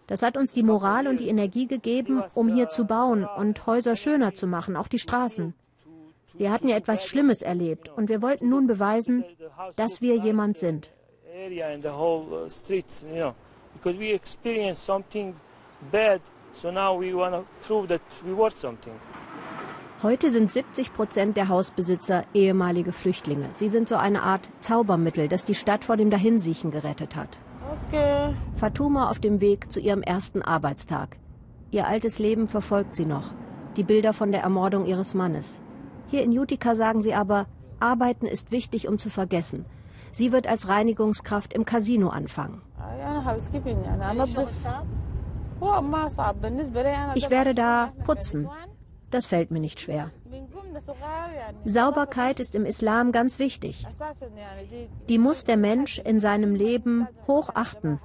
Das 0.06 0.21
hat 0.21 0.37
uns 0.37 0.52
die 0.52 0.62
Moral 0.62 1.06
und 1.06 1.21
die 1.21 1.28
Energie 1.28 1.66
gegeben, 1.66 2.23
um 2.35 2.52
hier 2.52 2.68
zu 2.68 2.85
bauen 2.85 3.25
und 3.25 3.66
Häuser 3.66 3.97
schöner 3.97 4.35
zu 4.35 4.47
machen, 4.47 4.76
auch 4.76 4.88
die 4.88 4.99
Straßen. 4.99 5.54
Wir 6.35 6.52
hatten 6.52 6.68
ja 6.68 6.76
etwas 6.76 7.06
Schlimmes 7.06 7.40
erlebt 7.40 7.88
und 7.97 8.11
wir 8.11 8.21
wollten 8.21 8.50
nun 8.50 8.66
beweisen, 8.66 9.25
dass 9.76 10.02
wir 10.02 10.16
jemand 10.16 10.59
sind. 10.59 10.90
Because 13.76 13.99
we 13.99 14.12
experienced 14.12 14.85
something 14.85 15.35
bad 15.90 16.21
So 16.54 16.70
now 16.70 16.99
we 16.99 17.14
want 17.14 17.34
to 17.34 17.44
prove 17.66 17.88
that 17.88 18.00
we 18.25 18.37
worth 18.37 18.56
something. 18.56 18.94
Heute 20.02 20.30
sind 20.30 20.52
70 20.52 20.92
Prozent 20.92 21.37
der 21.37 21.49
Hausbesitzer 21.49 22.25
ehemalige 22.34 22.92
Flüchtlinge. 22.92 23.49
Sie 23.54 23.68
sind 23.68 23.88
so 23.88 23.96
eine 23.96 24.23
Art 24.23 24.50
Zaubermittel, 24.61 25.28
das 25.28 25.44
die 25.44 25.54
Stadt 25.54 25.84
vor 25.84 25.96
dem 25.96 26.11
Dahinsiechen 26.11 26.70
gerettet 26.70 27.16
hat. 27.16 27.38
Okay. 27.88 28.34
Fatuma 28.56 29.11
auf 29.11 29.18
dem 29.18 29.40
Weg 29.40 29.73
zu 29.73 29.80
ihrem 29.80 30.02
ersten 30.02 30.42
Arbeitstag. 30.42 31.16
Ihr 31.70 31.87
altes 31.87 32.18
Leben 32.18 32.49
verfolgt 32.49 32.96
sie 32.96 33.06
noch. 33.06 33.34
Die 33.76 33.82
Bilder 33.82 34.12
von 34.12 34.30
der 34.30 34.42
Ermordung 34.42 34.84
ihres 34.84 35.14
Mannes. 35.14 35.61
Hier 36.08 36.23
in 36.23 36.38
Utica 36.38 36.76
sagen 36.76 37.02
sie 37.02 37.14
aber, 37.14 37.46
Arbeiten 37.80 38.26
ist 38.26 38.52
wichtig, 38.52 38.87
um 38.87 38.99
zu 38.99 39.11
vergessen. 39.11 39.64
Sie 40.12 40.30
wird 40.30 40.46
als 40.46 40.68
Reinigungskraft 40.68 41.52
im 41.52 41.64
Casino 41.64 42.11
anfangen. 42.11 42.62
Ich 47.14 47.30
werde 47.30 47.54
da 47.54 47.92
putzen. 48.04 48.49
Das 49.11 49.26
fällt 49.26 49.50
mir 49.50 49.61
nicht 49.61 49.80
schwer. 49.80 50.11
Sauberkeit 51.64 52.40
ist 52.40 52.54
im 52.54 52.66
Islam 52.66 53.12
ganz 53.12 53.38
wichtig. 53.38 53.87
Die 55.08 55.18
muss 55.18 55.44
der 55.44 55.56
Mensch 55.56 55.99
in 55.99 56.18
seinem 56.20 56.54
Leben 56.54 57.06
hochachten. 57.28 58.00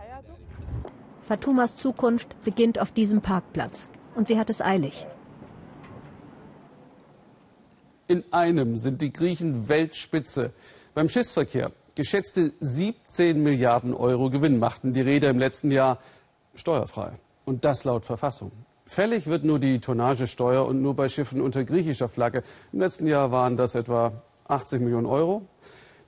Fatumas 1.24 1.76
Zukunft 1.76 2.36
beginnt 2.44 2.80
auf 2.80 2.92
diesem 2.92 3.22
Parkplatz. 3.22 3.90
Und 4.16 4.28
sie 4.28 4.38
hat 4.40 4.50
es 4.50 4.62
eilig. 4.62 5.08
In 8.08 8.24
einem 8.32 8.78
sind 8.78 9.02
die 9.02 9.14
Griechen 9.14 9.70
Weltspitze. 9.70 10.52
Beim 10.96 11.10
Schiffsverkehr 11.10 11.72
geschätzte 11.96 12.54
17 12.60 13.42
Milliarden 13.42 13.94
Euro 13.94 14.30
Gewinn 14.30 14.58
machten 14.58 14.94
die 14.94 15.02
Räder 15.02 15.30
im 15.30 15.38
letzten 15.38 15.70
Jahr 15.70 16.00
steuerfrei. 16.56 17.12
Und 17.50 17.66
das 17.66 17.84
laut 17.84 18.06
Verfassung. 18.06 18.52
Fällig 18.86 19.26
wird 19.26 19.44
nur 19.44 19.58
die 19.58 19.80
Tonnagesteuer 19.80 20.68
und 20.68 20.84
nur 20.84 20.94
bei 20.94 21.10
Schiffen 21.10 21.42
unter 21.42 21.64
griechischer 21.64 22.08
Flagge. 22.08 22.44
Im 22.72 22.80
letzten 22.80 23.08
Jahr 23.08 23.32
waren 23.32 23.58
das 23.58 23.74
etwa 23.74 24.22
80 24.48 24.82
Millionen 24.82 25.08
Euro. 25.08 25.48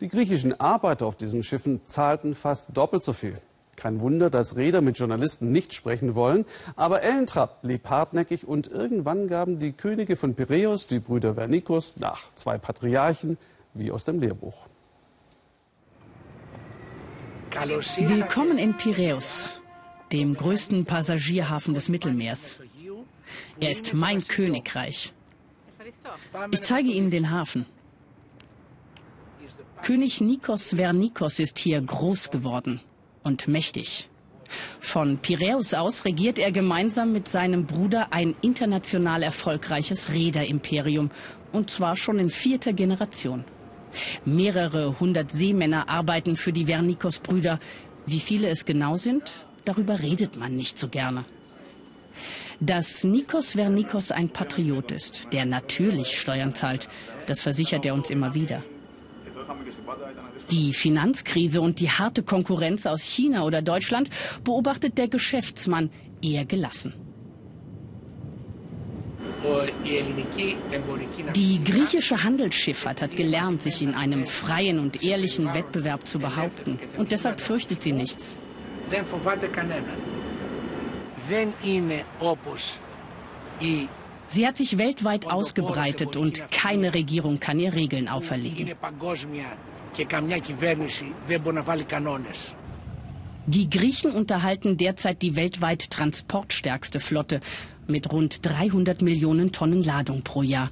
Die 0.02 0.08
griechischen 0.08 0.60
Arbeiter 0.60 1.08
auf 1.08 1.16
diesen 1.16 1.42
Schiffen 1.44 1.82
zahlten 1.86 2.36
fast 2.36 2.78
doppelt 2.78 3.02
so 3.02 3.14
viel. 3.14 3.42
Kein 3.76 4.02
Wunder, 4.02 4.30
dass 4.30 4.56
Räder 4.56 4.82
mit 4.82 5.00
Journalisten 5.00 5.52
nicht 5.52 5.74
sprechen 5.74 6.14
wollen. 6.14 6.46
Aber 6.76 7.02
Ellentrapp 7.02 7.64
blieb 7.64 7.90
hartnäckig 7.90 8.48
und 8.48 8.68
irgendwann 8.68 9.28
gaben 9.28 9.58
die 9.58 9.72
Könige 9.72 10.18
von 10.18 10.36
Piräus, 10.36 10.86
die 10.86 11.00
Brüder 11.00 11.34
Vernikos, 11.34 11.96
nach. 11.98 12.22
Zwei 12.36 12.60
Patriarchen, 12.60 13.40
wie 13.74 13.92
aus 13.92 14.04
dem 14.04 14.20
Lehrbuch. 14.20 14.68
Willkommen 17.98 18.60
in 18.60 18.78
Piräus 18.78 19.61
dem 20.12 20.34
größten 20.34 20.86
Passagierhafen 20.86 21.74
des 21.74 21.90
Mittelmeers. 21.90 22.60
Er 23.60 23.72
ist 23.72 23.94
mein 23.94 24.26
Königreich. 24.26 25.14
Ich 26.52 26.62
zeige 26.62 26.90
Ihnen 26.90 27.12
den 27.12 27.32
Hafen. 27.32 27.66
König 29.82 30.22
Nikos 30.22 30.76
Vernikos 30.76 31.40
ist 31.40 31.58
hier 31.58 31.82
groß 31.82 32.30
geworden 32.30 32.82
und 33.24 33.48
mächtig. 33.48 34.10
Von 34.80 35.18
Piräus 35.18 35.74
aus 35.74 36.06
regiert 36.06 36.38
er 36.38 36.52
gemeinsam 36.52 37.14
mit 37.14 37.28
seinem 37.28 37.66
Bruder 37.66 38.12
ein 38.12 38.36
international 38.42 39.24
erfolgreiches 39.24 40.12
Räderimperium, 40.12 41.10
und 41.52 41.70
zwar 41.70 41.96
schon 41.96 42.20
in 42.20 42.30
vierter 42.30 42.74
Generation. 42.74 43.46
Mehrere 44.26 45.00
hundert 45.00 45.32
Seemänner 45.32 45.90
arbeiten 45.90 46.36
für 46.36 46.54
die 46.54 46.66
Vernikos-Brüder. 46.66 47.60
Wie 48.06 48.20
viele 48.20 48.50
es 48.50 48.66
genau 48.66 48.98
sind, 48.98 49.32
darüber 49.66 50.02
redet 50.02 50.38
man 50.38 50.56
nicht 50.56 50.78
so 50.80 50.88
gerne. 50.88 51.26
Dass 52.60 53.04
Nikos 53.04 53.54
Vernikos 53.54 54.12
ein 54.12 54.30
Patriot 54.30 54.92
ist, 54.92 55.28
der 55.32 55.46
natürlich 55.46 56.20
Steuern 56.20 56.54
zahlt, 56.54 56.90
das 57.26 57.42
versichert 57.42 57.86
er 57.86 57.94
uns 57.94 58.10
immer 58.10 58.36
wieder. 58.36 58.64
Die 60.52 60.74
Finanzkrise 60.74 61.62
und 61.62 61.80
die 61.80 61.90
harte 61.90 62.24
Konkurrenz 62.24 62.86
aus 62.86 63.02
China 63.04 63.46
oder 63.46 63.62
Deutschland 63.62 64.10
beobachtet 64.44 64.98
der 64.98 65.08
Geschäftsmann 65.08 65.90
eher 66.22 66.46
gelassen. 66.46 66.94
Die 71.36 71.64
griechische 71.64 72.24
Handelsschifffahrt 72.24 73.02
hat 73.02 73.16
gelernt, 73.16 73.64
sich 73.64 73.82
in 73.82 73.96
einem 73.96 74.28
freien 74.28 74.78
und 74.78 75.04
ehrlichen 75.04 75.54
Wettbewerb 75.54 76.08
zu 76.08 76.20
behaupten. 76.20 76.78
Und 76.98 77.12
deshalb 77.12 77.42
fürchtet 77.42 77.82
sie 77.82 77.92
nichts. 77.92 78.36
Sie 84.28 84.48
hat 84.48 84.58
sich 84.58 84.78
weltweit 84.78 85.26
ausgebreitet 85.26 86.16
und 86.16 86.52
keine 86.52 86.94
Regierung 86.94 87.40
kann 87.40 87.60
ihr 87.60 87.74
Regeln 87.74 88.08
auferlegen. 88.08 88.74
Die 93.48 93.70
Griechen 93.70 94.12
unterhalten 94.12 94.78
derzeit 94.78 95.22
die 95.22 95.36
weltweit 95.36 95.90
transportstärkste 95.90 97.00
Flotte 97.00 97.40
mit 97.88 98.12
rund 98.12 98.46
300 98.46 99.02
Millionen 99.02 99.52
Tonnen 99.52 99.84
Ladung 99.84 100.22
pro 100.24 100.44
Jahr. 100.44 100.72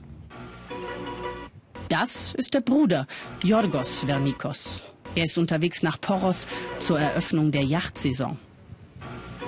Das 1.89 2.33
ist 2.35 2.53
der 2.53 2.61
Bruder, 2.61 3.07
Yorgos 3.43 4.05
Vernikos. 4.05 4.88
Er 5.15 5.25
ist 5.25 5.37
unterwegs 5.37 5.83
nach 5.83 5.99
Poros 5.99 6.47
zur 6.79 6.99
Eröffnung 6.99 7.51
der 7.51 7.63
Yachtsaison. 7.63 8.37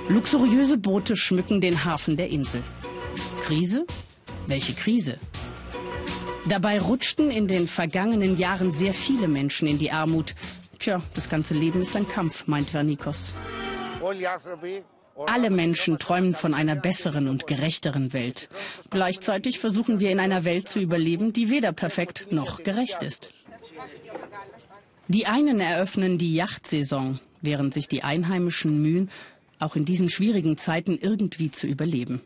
Luxuriöse 0.10 0.77
Boote 0.77 1.15
schmücken 1.15 1.62
den 1.62 1.86
Hafen 1.86 2.18
der 2.18 2.30
Insel. 2.30 2.62
Krise? 3.44 3.86
Welche 4.48 4.74
Krise? 4.74 5.18
Dabei 6.50 6.80
rutschten 6.80 7.30
in 7.30 7.48
den 7.48 7.68
vergangenen 7.68 8.38
Jahren 8.38 8.72
sehr 8.72 8.94
viele 8.94 9.27
Menschen 9.27 9.68
in 9.68 9.77
die 9.77 9.91
Armut. 9.91 10.36
Tja, 10.80 11.01
das 11.13 11.30
ganze 11.30 11.53
Leben 11.53 11.82
ist 11.82 11.96
ein 11.96 12.08
Kampf, 12.08 12.48
meint 12.48 12.70
Vernikos. 12.70 13.36
Alle 15.27 15.50
Menschen 15.50 16.00
träumen 16.00 16.34
von 16.34 16.53
einer 16.53 16.75
besseren 16.75 17.27
und 17.27 17.46
gerechteren 17.46 18.13
Welt. 18.13 18.50
Gleichzeitig 18.89 19.60
versuchen 19.60 20.00
wir 20.00 20.10
in 20.10 20.20
einer 20.20 20.44
Welt 20.44 20.68
zu 20.68 20.80
überleben, 20.80 21.34
die 21.34 21.51
weder 21.51 21.72
perfekt 21.72 22.32
noch 22.32 22.63
gerecht 22.63 23.03
ist. 23.03 23.30
Die 25.12 25.25
einen 25.25 25.60
eröffnen 25.60 26.18
die 26.18 26.34
Yachtsaison, 26.34 27.20
während 27.41 27.74
sich 27.74 27.89
die 27.89 28.01
Einheimischen 28.01 28.82
mühen, 28.82 29.10
auch 29.60 29.75
in 29.75 29.84
diesen 29.84 30.08
schwierigen 30.08 30.58
Zeiten 30.58 30.98
irgendwie 30.98 31.51
zu 31.51 31.68
überleben. 31.68 32.22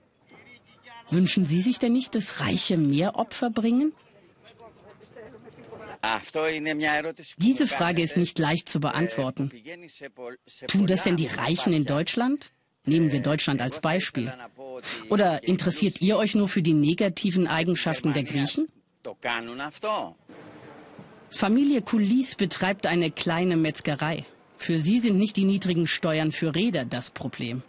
Wünschen 1.10 1.46
Sie 1.46 1.62
sich 1.62 1.80
denn 1.80 1.94
nicht, 1.94 2.14
dass 2.14 2.42
Reiche 2.42 2.78
mehr 2.78 3.16
Opfer 3.16 3.50
bringen? 3.50 3.92
Diese 7.38 7.66
Frage 7.66 8.04
ist 8.04 8.18
nicht 8.18 8.38
leicht 8.38 8.70
zu 8.70 8.80
beantworten. 8.80 9.52
Tun 10.68 10.86
das 10.86 11.02
denn 11.02 11.16
die 11.16 11.26
Reichen 11.26 11.74
in 11.74 11.86
Deutschland? 11.86 12.52
Nehmen 12.86 13.12
wir 13.12 13.20
Deutschland 13.20 13.64
als 13.64 13.82
Beispiel. 13.82 14.32
Oder 15.10 15.44
interessiert 15.48 16.02
ihr 16.02 16.18
euch 16.18 16.36
nur 16.36 16.48
für 16.48 16.62
die 16.62 16.76
negativen 16.76 17.48
Eigenschaften 17.48 18.14
der 18.14 18.26
Griechen? 18.26 18.68
Familie 21.30 21.82
Kulis 21.82 22.36
betreibt 22.36 22.86
eine 22.86 23.12
kleine 23.12 23.58
Metzgerei. 23.58 24.26
Für 24.58 24.80
sie 24.80 25.00
sind 25.00 25.18
nicht 25.18 25.38
die 25.38 25.46
niedrigen 25.46 25.88
Steuern 25.88 26.32
für 26.32 26.56
Räder 26.56 26.86
das 26.86 27.10
Problem. 27.10 27.62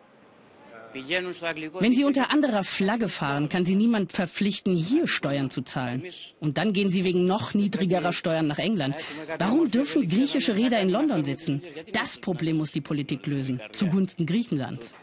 Wenn 0.95 1.95
Sie 1.95 2.05
unter 2.05 2.31
anderer 2.31 2.65
Flagge 2.65 3.09
fahren, 3.09 3.51
kann 3.51 3.67
Sie 3.67 3.77
niemand 3.77 4.13
verpflichten, 4.13 4.77
hier 4.77 5.07
Steuern 5.07 5.51
zu 5.51 5.61
zahlen. 5.63 6.03
Und 6.41 6.57
dann 6.57 6.73
gehen 6.73 6.89
Sie 6.89 7.05
wegen 7.05 7.27
noch 7.27 7.53
niedrigerer 7.53 8.15
Steuern 8.15 8.47
nach 8.47 8.59
England. 8.59 8.97
Warum 9.39 9.71
dürfen 9.71 10.09
griechische 10.09 10.57
Räder 10.57 10.81
in 10.81 10.89
London 10.89 11.23
sitzen? 11.23 11.63
Das 11.93 12.17
Problem 12.17 12.57
muss 12.57 12.73
die 12.73 12.81
Politik 12.81 13.27
lösen, 13.27 13.61
zugunsten 13.73 14.25
Griechenlands. 14.25 14.95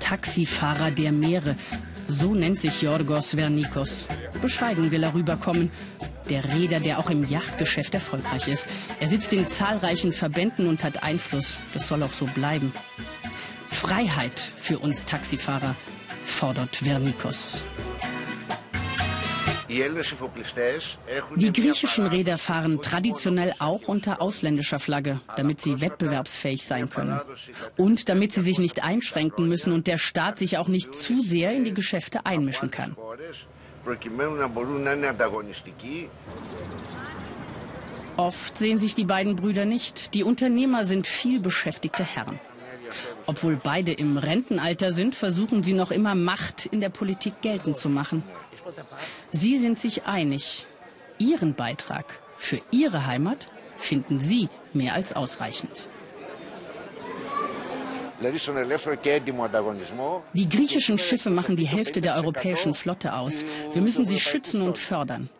Taxifahrer 0.00 0.90
der 0.90 1.12
Meere. 1.12 1.56
So 2.10 2.34
nennt 2.34 2.58
sich 2.58 2.82
Yorgos 2.82 3.36
Vernikos. 3.36 4.08
Bescheiden 4.42 4.90
will 4.90 5.04
er 5.04 5.14
rüberkommen. 5.14 5.70
Der 6.28 6.44
Räder, 6.52 6.80
der 6.80 6.98
auch 6.98 7.08
im 7.08 7.24
Yachtgeschäft 7.24 7.94
erfolgreich 7.94 8.48
ist. 8.48 8.66
Er 8.98 9.08
sitzt 9.08 9.32
in 9.32 9.48
zahlreichen 9.48 10.10
Verbänden 10.10 10.66
und 10.66 10.82
hat 10.82 11.04
Einfluss. 11.04 11.58
Das 11.72 11.86
soll 11.86 12.02
auch 12.02 12.12
so 12.12 12.26
bleiben. 12.26 12.72
Freiheit 13.68 14.40
für 14.56 14.80
uns 14.80 15.04
Taxifahrer, 15.04 15.76
fordert 16.24 16.76
Vernikos. 16.76 17.62
Die 21.36 21.52
griechischen 21.52 22.06
Räder 22.06 22.38
fahren 22.38 22.82
traditionell 22.82 23.54
auch 23.60 23.86
unter 23.86 24.20
ausländischer 24.20 24.80
Flagge, 24.80 25.20
damit 25.36 25.60
sie 25.60 25.80
wettbewerbsfähig 25.80 26.64
sein 26.64 26.90
können. 26.90 27.20
Und 27.76 28.08
damit 28.08 28.32
sie 28.32 28.42
sich 28.42 28.58
nicht 28.58 28.82
einschränken 28.82 29.48
müssen 29.48 29.72
und 29.72 29.86
der 29.86 29.98
Staat 29.98 30.38
sich 30.38 30.58
auch 30.58 30.68
nicht 30.68 30.94
zu 30.94 31.20
sehr 31.20 31.52
in 31.52 31.64
die 31.64 31.74
Geschäfte 31.74 32.26
einmischen 32.26 32.70
kann. 32.70 32.96
Oft 38.16 38.58
sehen 38.58 38.78
sich 38.78 38.94
die 38.94 39.04
beiden 39.04 39.36
Brüder 39.36 39.64
nicht. 39.64 40.14
Die 40.14 40.24
Unternehmer 40.24 40.84
sind 40.84 41.06
viel 41.06 41.40
beschäftigte 41.40 42.04
Herren. 42.04 42.40
Obwohl 43.26 43.56
beide 43.56 43.92
im 43.92 44.16
Rentenalter 44.18 44.92
sind, 44.92 45.14
versuchen 45.14 45.62
sie 45.62 45.74
noch 45.74 45.90
immer 45.90 46.14
Macht 46.14 46.66
in 46.66 46.80
der 46.80 46.88
Politik 46.88 47.40
geltend 47.40 47.76
zu 47.76 47.88
machen. 47.88 48.24
Sie 49.28 49.58
sind 49.58 49.78
sich 49.78 50.04
einig. 50.04 50.66
Ihren 51.18 51.54
Beitrag 51.54 52.18
für 52.36 52.60
Ihre 52.70 53.06
Heimat 53.06 53.46
finden 53.76 54.18
Sie 54.18 54.48
mehr 54.72 54.94
als 54.94 55.12
ausreichend. 55.14 55.86
Die 60.34 60.48
griechischen 60.48 60.98
Schiffe 60.98 61.30
machen 61.30 61.56
die 61.56 61.66
Hälfte 61.66 62.00
der 62.02 62.16
europäischen 62.16 62.74
Flotte 62.74 63.14
aus. 63.14 63.44
Wir 63.72 63.80
müssen 63.80 64.04
sie 64.04 64.20
schützen 64.20 64.60
und 64.60 64.76
fördern. 64.76 65.30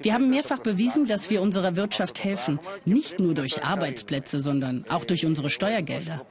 Wir 0.00 0.12
haben 0.14 0.28
mehrfach 0.28 0.58
bewiesen, 0.58 1.06
dass 1.06 1.30
wir 1.30 1.40
unserer 1.40 1.76
Wirtschaft 1.76 2.24
helfen, 2.24 2.58
nicht 2.84 3.20
nur 3.20 3.34
durch 3.34 3.62
Arbeitsplätze, 3.64 4.40
sondern 4.40 4.84
auch 4.88 5.04
durch 5.04 5.24
unsere 5.24 5.48
Steuergelder. 5.48 6.26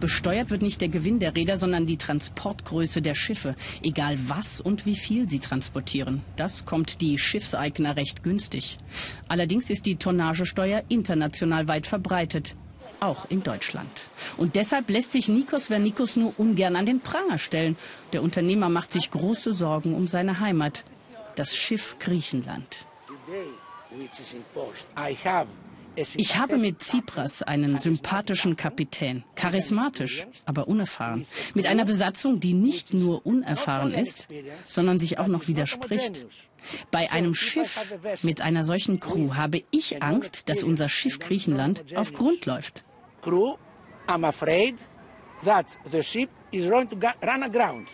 Besteuert 0.00 0.50
wird 0.50 0.60
nicht 0.60 0.82
der 0.82 0.88
Gewinn 0.88 1.20
der 1.20 1.34
Räder, 1.34 1.56
sondern 1.56 1.86
die 1.86 1.96
Transportgröße 1.96 3.00
der 3.00 3.14
Schiffe, 3.14 3.56
egal 3.82 4.18
was 4.28 4.60
und 4.60 4.84
wie 4.84 4.96
viel 4.96 5.28
sie 5.30 5.38
transportieren. 5.38 6.20
Das 6.36 6.66
kommt 6.66 7.00
die 7.00 7.18
Schiffseigner 7.18 7.96
recht 7.96 8.22
günstig. 8.22 8.76
Allerdings 9.26 9.70
ist 9.70 9.86
die 9.86 9.96
Tonnagesteuer 9.96 10.82
international 10.88 11.66
weit 11.68 11.86
verbreitet 11.86 12.56
auch 13.00 13.26
in 13.30 13.42
Deutschland. 13.42 13.90
Und 14.36 14.56
deshalb 14.56 14.88
lässt 14.90 15.12
sich 15.12 15.28
Nikos 15.28 15.66
Vernikos 15.66 16.16
nur 16.16 16.38
ungern 16.38 16.76
an 16.76 16.86
den 16.86 17.00
Pranger 17.00 17.38
stellen. 17.38 17.76
Der 18.12 18.22
Unternehmer 18.22 18.68
macht 18.68 18.92
sich 18.92 19.10
große 19.10 19.52
Sorgen 19.52 19.94
um 19.94 20.08
seine 20.08 20.40
Heimat, 20.40 20.84
das 21.34 21.56
Schiff 21.56 21.96
Griechenland. 21.98 22.86
Ich 26.16 26.36
habe 26.36 26.58
mit 26.58 26.80
Tsipras 26.80 27.42
einen 27.42 27.78
sympathischen 27.78 28.56
Kapitän, 28.56 29.24
charismatisch, 29.34 30.26
aber 30.44 30.68
unerfahren, 30.68 31.26
mit 31.54 31.66
einer 31.66 31.84
Besatzung, 31.84 32.40
die 32.40 32.54
nicht 32.54 32.92
nur 32.92 33.24
unerfahren 33.24 33.92
ist, 33.92 34.28
sondern 34.64 34.98
sich 34.98 35.18
auch 35.18 35.28
noch 35.28 35.48
widerspricht. 35.48 36.26
Bei 36.90 37.10
einem 37.12 37.34
Schiff 37.34 37.94
mit 38.22 38.40
einer 38.40 38.64
solchen 38.64 39.00
Crew 39.00 39.34
habe 39.34 39.62
ich 39.70 40.02
Angst, 40.02 40.48
dass 40.48 40.62
unser 40.62 40.88
Schiff 40.88 41.18
Griechenland 41.18 41.96
auf 41.96 42.12
Grund 42.12 42.46
läuft. 42.46 42.84
I'm 44.08 44.24
afraid 44.24 44.76
that 45.44 45.66
the 45.90 46.02
ship 46.02 46.30
is 46.52 46.68
going 46.68 46.88
to 46.88 46.96
run 47.22 47.42
aground. 47.42 47.88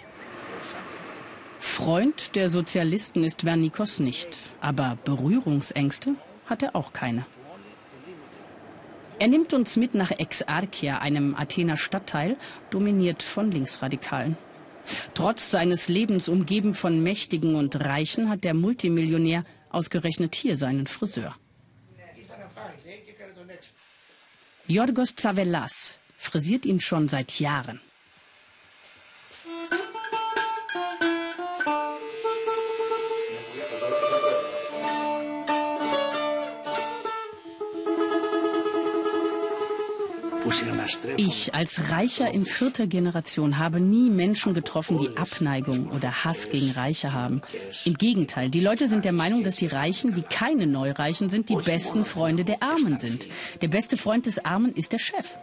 Freund 1.59 2.35
der 2.35 2.51
Sozialisten 2.51 3.25
ist 3.25 3.43
Vernikos 3.43 3.99
nicht, 3.99 4.29
aber 4.61 4.99
Berührungsängste 5.05 6.17
hat 6.47 6.63
er 6.63 6.77
auch 6.77 6.93
keine. 6.93 7.25
Er 9.23 9.29
nimmt 9.29 9.55
uns 9.55 9.77
mit 9.77 9.95
nach 9.95 10.11
Exarchia, 10.11 10.99
einem 10.99 11.37
Athener 11.37 11.77
Stadtteil, 11.77 12.37
dominiert 12.71 13.23
von 13.23 13.53
Linksradikalen. 13.53 14.37
Trotz 15.15 15.53
seines 15.53 15.89
Lebens 15.89 16.29
umgeben 16.29 16.75
von 16.75 17.05
Mächtigen 17.05 17.55
und 17.55 17.77
Reichen 17.77 18.29
hat 18.29 18.43
der 18.43 18.53
Multimillionär 18.53 19.45
ausgerechnet 19.71 20.35
hier 20.35 20.57
seinen 20.57 20.89
Friseur. 20.89 21.37
Jorgos 24.67 25.15
Zavelas 25.15 25.99
frisiert 26.19 26.67
ihn 26.67 26.81
schon 26.81 27.09
seit 27.09 27.39
Jahren. 27.39 27.81
Ich 41.17 41.55
als 41.55 41.91
Reicher 41.91 42.31
in 42.31 42.45
vierter 42.45 42.87
Generation 42.87 43.59
habe 43.59 43.81
nie 43.81 44.11
Menschen 44.11 44.55
getroffen, 44.55 44.99
die 44.99 45.17
Abneigung 45.17 45.91
oder 45.91 46.25
Hass 46.25 46.49
gegen 46.49 46.71
Reiche 46.73 47.13
haben. 47.13 47.43
Im 47.85 47.95
Gegenteil, 47.95 48.51
die 48.51 48.61
Leute 48.61 48.89
sind 48.89 49.05
der 49.05 49.13
Meinung, 49.13 49.45
dass 49.45 49.57
die 49.57 49.67
Reichen, 49.67 50.15
die 50.15 50.23
keine 50.23 50.67
Neureichen 50.67 51.31
sind, 51.31 51.49
die 51.49 51.57
besten 51.57 52.05
Freunde 52.05 52.45
der 52.45 52.63
Armen 52.63 52.99
sind. 52.99 53.29
Der 53.61 53.69
beste 53.69 53.97
Freund 53.97 54.27
des 54.27 54.45
Armen 54.45 54.75
ist 54.75 54.93
der 54.93 54.99
Chef. 54.99 55.37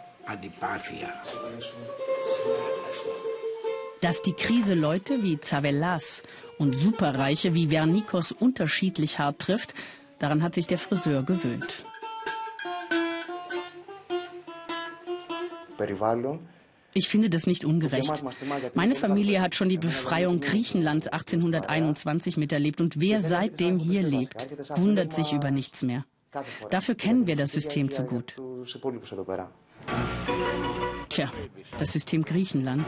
Dass 4.00 4.22
die 4.22 4.32
Krise 4.32 4.74
Leute 4.74 5.22
wie 5.22 5.38
Zavellas 5.40 6.22
und 6.58 6.74
Superreiche 6.74 7.54
wie 7.54 7.68
Vernikos 7.68 8.32
unterschiedlich 8.32 9.18
hart 9.18 9.40
trifft, 9.40 9.74
daran 10.18 10.42
hat 10.42 10.54
sich 10.54 10.66
der 10.66 10.78
Friseur 10.78 11.22
gewöhnt. 11.22 11.84
Ich 16.92 17.08
finde 17.08 17.30
das 17.30 17.46
nicht 17.46 17.64
ungerecht. 17.64 18.22
Meine 18.74 18.94
Familie 18.94 19.40
hat 19.40 19.54
schon 19.54 19.68
die 19.68 19.78
Befreiung 19.78 20.40
Griechenlands 20.40 21.06
1821 21.06 22.36
miterlebt 22.36 22.80
und 22.80 23.00
wer 23.00 23.20
seitdem 23.20 23.78
hier 23.78 24.02
lebt, 24.02 24.48
wundert 24.76 25.12
sich 25.12 25.32
über 25.32 25.50
nichts 25.50 25.82
mehr. 25.82 26.04
Dafür 26.70 26.94
kennen 26.94 27.26
wir 27.26 27.36
das 27.36 27.52
System 27.52 27.90
zu 27.90 28.04
gut. 28.04 28.36
Tja, 31.08 31.32
das 31.78 31.92
System 31.92 32.24
Griechenland. 32.24 32.86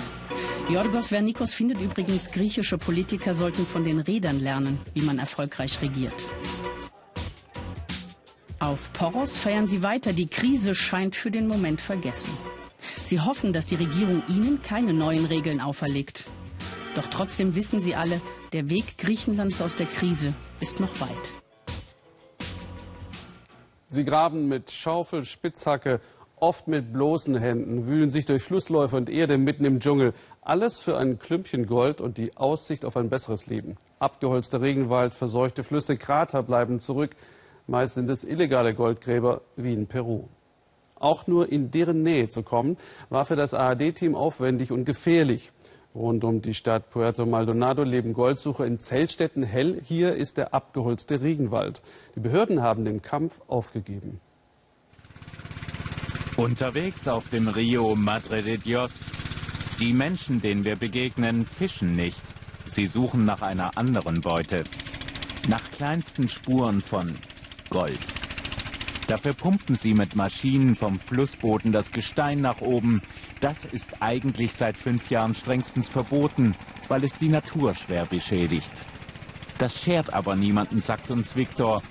Yorgos 0.68 1.08
Vernikos 1.08 1.52
findet 1.52 1.80
übrigens, 1.80 2.30
griechische 2.30 2.78
Politiker 2.78 3.34
sollten 3.34 3.66
von 3.66 3.84
den 3.84 3.98
Rädern 4.00 4.40
lernen, 4.40 4.80
wie 4.94 5.02
man 5.02 5.18
erfolgreich 5.18 5.82
regiert. 5.82 6.14
Auf 8.60 8.92
Poros 8.92 9.36
feiern 9.36 9.66
sie 9.66 9.82
weiter, 9.82 10.12
die 10.12 10.28
Krise 10.28 10.76
scheint 10.76 11.16
für 11.16 11.32
den 11.32 11.48
Moment 11.48 11.80
vergessen. 11.80 12.30
Sie 13.04 13.20
hoffen, 13.20 13.52
dass 13.52 13.66
die 13.66 13.74
Regierung 13.74 14.22
ihnen 14.28 14.62
keine 14.62 14.92
neuen 14.92 15.26
Regeln 15.26 15.60
auferlegt. 15.60 16.24
Doch 16.94 17.06
trotzdem 17.08 17.54
wissen 17.54 17.80
sie 17.80 17.94
alle, 17.94 18.20
der 18.52 18.68
Weg 18.68 18.98
Griechenlands 18.98 19.62
aus 19.62 19.76
der 19.76 19.86
Krise 19.86 20.34
ist 20.60 20.80
noch 20.80 21.00
weit. 21.00 21.32
Sie 23.88 24.04
graben 24.04 24.48
mit 24.48 24.70
Schaufel, 24.70 25.24
Spitzhacke, 25.24 26.00
oft 26.36 26.66
mit 26.66 26.92
bloßen 26.92 27.36
Händen, 27.36 27.86
wühlen 27.86 28.10
sich 28.10 28.24
durch 28.24 28.42
Flussläufe 28.42 28.96
und 28.96 29.10
Erde 29.10 29.38
mitten 29.38 29.64
im 29.64 29.80
Dschungel. 29.80 30.12
Alles 30.40 30.78
für 30.78 30.98
ein 30.98 31.18
Klümpchen 31.18 31.66
Gold 31.66 32.00
und 32.00 32.18
die 32.18 32.36
Aussicht 32.36 32.84
auf 32.84 32.96
ein 32.96 33.10
besseres 33.10 33.46
Leben. 33.46 33.76
Abgeholzter 33.98 34.60
Regenwald, 34.60 35.14
verseuchte 35.14 35.62
Flüsse, 35.62 35.96
Krater 35.96 36.42
bleiben 36.42 36.80
zurück. 36.80 37.10
Meist 37.66 37.94
sind 37.94 38.10
es 38.10 38.24
illegale 38.24 38.74
Goldgräber 38.74 39.42
wie 39.56 39.72
in 39.72 39.86
Peru. 39.86 40.28
Auch 41.02 41.26
nur 41.26 41.50
in 41.50 41.70
deren 41.70 42.02
Nähe 42.02 42.28
zu 42.28 42.42
kommen, 42.42 42.76
war 43.10 43.24
für 43.24 43.36
das 43.36 43.54
ARD-Team 43.54 44.14
aufwendig 44.14 44.70
und 44.70 44.84
gefährlich. 44.84 45.50
Rund 45.94 46.24
um 46.24 46.40
die 46.40 46.54
Stadt 46.54 46.90
Puerto 46.90 47.26
Maldonado 47.26 47.82
leben 47.82 48.14
Goldsucher 48.14 48.64
in 48.64 48.78
Zeltstätten 48.78 49.42
hell. 49.42 49.82
Hier 49.84 50.14
ist 50.14 50.38
der 50.38 50.54
abgeholzte 50.54 51.20
Regenwald. 51.20 51.82
Die 52.14 52.20
Behörden 52.20 52.62
haben 52.62 52.84
den 52.84 53.02
Kampf 53.02 53.42
aufgegeben. 53.48 54.20
Unterwegs 56.36 57.08
auf 57.08 57.28
dem 57.28 57.48
Rio 57.48 57.94
Madre 57.94 58.40
de 58.40 58.56
Dios. 58.56 59.10
Die 59.80 59.92
Menschen, 59.92 60.40
denen 60.40 60.64
wir 60.64 60.76
begegnen, 60.76 61.44
fischen 61.44 61.94
nicht. 61.94 62.22
Sie 62.66 62.86
suchen 62.86 63.24
nach 63.24 63.42
einer 63.42 63.76
anderen 63.76 64.20
Beute. 64.20 64.64
Nach 65.48 65.70
kleinsten 65.72 66.28
Spuren 66.28 66.80
von 66.80 67.14
Gold. 67.68 67.98
Dafür 69.08 69.34
pumpen 69.34 69.74
sie 69.74 69.94
mit 69.94 70.16
Maschinen 70.16 70.76
vom 70.76 70.98
Flussboden 70.98 71.72
das 71.72 71.90
Gestein 71.90 72.40
nach 72.40 72.60
oben. 72.60 73.02
Das 73.40 73.64
ist 73.64 74.00
eigentlich 74.00 74.52
seit 74.52 74.76
fünf 74.76 75.10
Jahren 75.10 75.34
strengstens 75.34 75.88
verboten, 75.88 76.54
weil 76.88 77.04
es 77.04 77.16
die 77.16 77.28
Natur 77.28 77.74
schwer 77.74 78.06
beschädigt. 78.06 78.86
Das 79.58 79.80
schert 79.80 80.12
aber 80.12 80.34
niemanden, 80.34 80.80
sagt 80.80 81.10
uns 81.10 81.36
Viktor. 81.36 81.82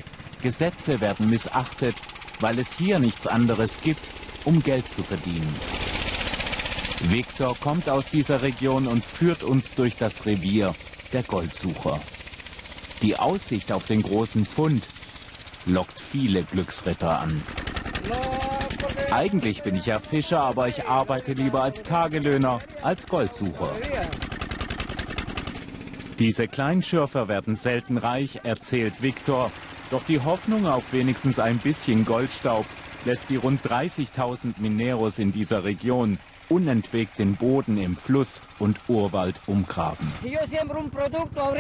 Gesetze 0.42 1.00
werden 1.02 1.30
missachtet, 1.30 1.96
weil 2.40 2.60
es 2.60 2.74
hier 2.74 3.00
nichts 3.00 3.28
anderes 3.28 3.80
gibt, 3.82 4.02
um 4.46 4.64
Geld 4.64 4.90
zu 4.90 5.04
verdienen. 5.04 5.54
Viktor 7.04 7.56
kommt 7.58 7.90
aus 7.90 8.10
dieser 8.10 8.42
Region 8.42 8.88
und 8.88 9.04
führt 9.04 9.44
uns 9.44 9.74
durch 9.74 9.98
das 9.98 10.26
Revier 10.26 10.76
der 11.14 11.24
Goldsucher. 11.24 12.00
Die 13.02 13.18
Aussicht 13.18 13.72
auf 13.72 13.86
den 13.86 14.04
großen 14.04 14.46
Fund 14.46 14.88
lockt 15.66 16.00
viele 16.00 16.44
Glücksritter 16.44 17.20
an. 17.20 17.42
Eigentlich 19.12 19.64
bin 19.64 19.76
ich 19.76 19.88
ja 19.88 20.00
Fischer, 20.00 20.42
aber 20.42 20.68
ich 20.68 20.88
arbeite 20.88 21.34
lieber 21.34 21.64
als 21.64 21.84
Tagelöhner, 21.84 22.60
als 22.82 23.06
Goldsucher. 23.08 23.72
Diese 26.20 26.48
Kleinschürfer 26.48 27.28
werden 27.28 27.56
selten 27.56 27.98
reich, 27.98 28.42
erzählt 28.44 29.02
Viktor. 29.02 29.52
Doch 29.90 30.04
die 30.04 30.20
Hoffnung 30.20 30.68
auf 30.68 30.94
wenigstens 30.94 31.40
ein 31.40 31.58
bisschen 31.58 32.06
Goldstaub 32.06 32.66
lässt 33.06 33.30
die 33.30 33.36
rund 33.36 33.66
30.000 33.66 34.60
Mineros 34.60 35.20
in 35.20 35.32
dieser 35.32 35.64
Region 35.64 36.20
unentwegt 36.52 37.18
den 37.18 37.38
Boden 37.38 37.78
im 37.78 37.96
Fluss 37.96 38.42
und 38.60 38.82
Urwald 38.90 39.40
umgraben. 39.48 40.12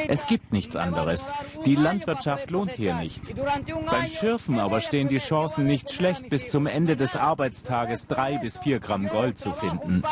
Es 0.08 0.28
gibt 0.28 0.52
nichts 0.52 0.76
anderes. 0.76 1.32
Die 1.66 1.76
Landwirtschaft 1.76 2.52
lohnt 2.52 2.72
hier 2.72 2.96
nicht. 2.96 3.34
Beim 3.36 4.08
Schürfen 4.08 4.60
aber 4.60 4.82
stehen 4.82 5.08
die 5.08 5.20
Chancen 5.20 5.66
nicht 5.66 5.92
schlecht, 5.92 6.30
bis 6.30 6.50
zum 6.50 6.68
Ende 6.68 6.98
des 6.98 7.16
Arbeitstages 7.16 8.08
drei 8.08 8.38
bis 8.38 8.58
vier 8.58 8.80
Gramm 8.80 9.08
Gold 9.08 9.40
zu 9.40 9.52
finden. 9.54 10.04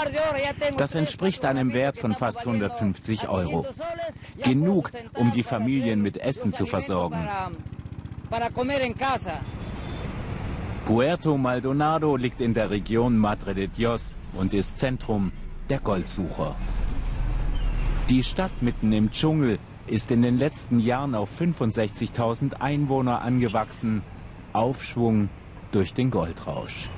Das 0.78 0.96
entspricht 0.96 1.44
einem 1.44 1.74
Wert 1.74 1.98
von 1.98 2.13
fast 2.13 2.39
150 2.39 3.28
Euro. 3.28 3.65
Genug, 4.42 4.92
um 5.15 5.34
die 5.34 5.44
Familien 5.44 6.02
mit 6.02 6.18
Essen 6.18 6.54
zu 6.54 6.65
versorgen. 6.65 7.28
Puerto 10.86 11.38
Maldonado 11.38 12.15
liegt 12.15 12.42
in 12.42 12.54
der 12.54 12.70
Region 12.70 13.18
Madre 13.18 13.54
de 13.54 13.68
Dios 13.68 14.15
und 14.34 14.54
ist 14.54 14.80
Zentrum 14.80 15.32
der 15.70 15.80
Goldsucher. 15.80 16.56
Die 18.10 18.24
Stadt 18.24 18.62
mitten 18.62 18.92
im 18.92 19.12
Dschungel 19.12 19.60
ist 19.88 20.12
in 20.12 20.22
den 20.22 20.38
letzten 20.38 20.80
Jahren 20.80 21.15
auf 21.15 21.30
65.000 21.39 22.54
Einwohner 22.60 23.22
angewachsen. 23.22 24.02
Aufschwung 24.54 25.30
durch 25.72 25.94
den 25.94 26.10
Goldrausch. 26.10 26.89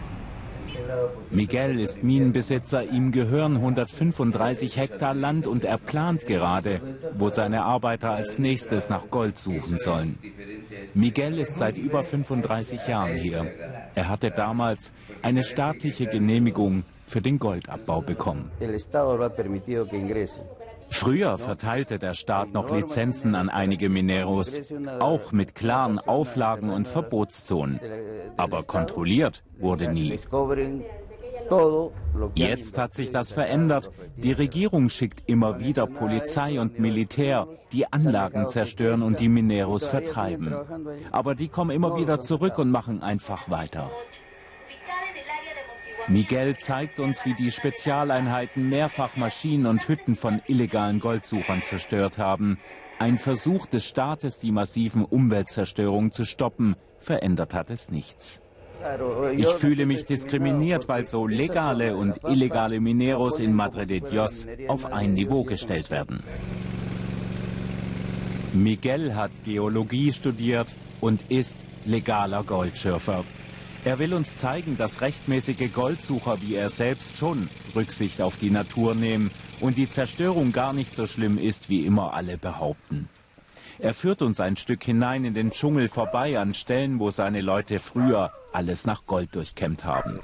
Miguel 1.29 1.79
ist 1.79 2.03
Minenbesitzer, 2.03 2.83
ihm 2.83 3.11
gehören 3.11 3.57
135 3.57 4.77
Hektar 4.77 5.13
Land 5.13 5.47
und 5.47 5.63
er 5.63 5.77
plant 5.77 6.25
gerade, 6.27 6.81
wo 7.17 7.29
seine 7.29 7.63
Arbeiter 7.63 8.11
als 8.11 8.39
nächstes 8.39 8.89
nach 8.89 9.09
Gold 9.09 9.37
suchen 9.37 9.79
sollen. 9.79 10.17
Miguel 10.93 11.39
ist 11.39 11.55
seit 11.55 11.77
über 11.77 12.03
35 12.03 12.87
Jahren 12.87 13.15
hier. 13.17 13.51
Er 13.95 14.09
hatte 14.09 14.31
damals 14.31 14.93
eine 15.21 15.43
staatliche 15.43 16.07
Genehmigung 16.07 16.83
für 17.11 17.21
den 17.21 17.37
Goldabbau 17.39 18.01
bekommen. 18.01 18.51
Früher 20.89 21.37
verteilte 21.37 21.99
der 21.99 22.13
Staat 22.13 22.53
noch 22.53 22.73
Lizenzen 22.73 23.35
an 23.35 23.49
einige 23.49 23.89
Mineros, 23.89 24.59
auch 24.99 25.31
mit 25.31 25.55
klaren 25.55 25.99
Auflagen 25.99 26.69
und 26.69 26.87
Verbotszonen. 26.87 27.79
Aber 28.37 28.63
kontrolliert 28.63 29.43
wurde 29.59 29.91
nie. 29.91 30.19
Jetzt 32.35 32.77
hat 32.77 32.93
sich 32.93 33.11
das 33.11 33.31
verändert. 33.31 33.91
Die 34.15 34.31
Regierung 34.31 34.89
schickt 34.89 35.29
immer 35.29 35.59
wieder 35.59 35.85
Polizei 35.87 36.59
und 36.59 36.79
Militär, 36.79 37.47
die 37.73 37.91
Anlagen 37.91 38.47
zerstören 38.47 39.01
und 39.03 39.19
die 39.19 39.29
Mineros 39.29 39.85
vertreiben. 39.85 40.53
Aber 41.11 41.35
die 41.35 41.49
kommen 41.49 41.71
immer 41.71 41.97
wieder 41.97 42.21
zurück 42.21 42.57
und 42.57 42.71
machen 42.71 43.01
einfach 43.01 43.49
weiter. 43.49 43.89
Miguel 46.11 46.57
zeigt 46.57 46.99
uns, 46.99 47.23
wie 47.25 47.33
die 47.33 47.51
Spezialeinheiten 47.51 48.67
mehrfach 48.67 49.15
Maschinen 49.15 49.65
und 49.65 49.87
Hütten 49.87 50.15
von 50.17 50.41
illegalen 50.45 50.99
Goldsuchern 50.99 51.63
zerstört 51.63 52.17
haben. 52.17 52.59
Ein 52.99 53.17
Versuch 53.17 53.65
des 53.65 53.85
Staates, 53.85 54.37
die 54.37 54.51
massiven 54.51 55.05
Umweltzerstörungen 55.05 56.11
zu 56.11 56.25
stoppen, 56.25 56.75
verändert 56.99 57.53
hat 57.53 57.69
es 57.69 57.89
nichts. 57.89 58.41
Ich 59.37 59.47
fühle 59.53 59.85
mich 59.85 60.03
diskriminiert, 60.03 60.89
weil 60.89 61.07
so 61.07 61.27
legale 61.27 61.95
und 61.95 62.19
illegale 62.25 62.81
Mineros 62.81 63.39
in 63.39 63.53
Madre 63.53 63.87
de 63.87 64.01
Dios 64.01 64.45
auf 64.67 64.91
ein 64.91 65.13
Niveau 65.13 65.45
gestellt 65.45 65.89
werden. 65.91 66.23
Miguel 68.51 69.15
hat 69.15 69.31
Geologie 69.45 70.11
studiert 70.11 70.75
und 70.99 71.23
ist 71.29 71.57
legaler 71.85 72.43
Goldschürfer. 72.43 73.23
Er 73.83 73.97
will 73.97 74.13
uns 74.13 74.37
zeigen, 74.37 74.77
dass 74.77 75.01
rechtmäßige 75.01 75.73
Goldsucher 75.73 76.39
wie 76.41 76.53
er 76.53 76.69
selbst 76.69 77.17
schon 77.17 77.49
Rücksicht 77.75 78.21
auf 78.21 78.37
die 78.37 78.51
Natur 78.51 78.93
nehmen 78.93 79.31
und 79.59 79.75
die 79.75 79.89
Zerstörung 79.89 80.51
gar 80.51 80.73
nicht 80.73 80.95
so 80.95 81.07
schlimm 81.07 81.39
ist, 81.39 81.67
wie 81.67 81.85
immer 81.85 82.13
alle 82.13 82.37
behaupten. 82.37 83.09
Er 83.79 83.95
führt 83.95 84.21
uns 84.21 84.39
ein 84.39 84.55
Stück 84.57 84.83
hinein 84.83 85.25
in 85.25 85.33
den 85.33 85.49
Dschungel 85.49 85.87
vorbei 85.87 86.37
an 86.37 86.53
Stellen, 86.53 86.99
wo 86.99 87.09
seine 87.09 87.41
Leute 87.41 87.79
früher 87.79 88.29
alles 88.53 88.85
nach 88.85 89.07
Gold 89.07 89.33
durchkämmt 89.33 89.83
haben. 89.83 90.19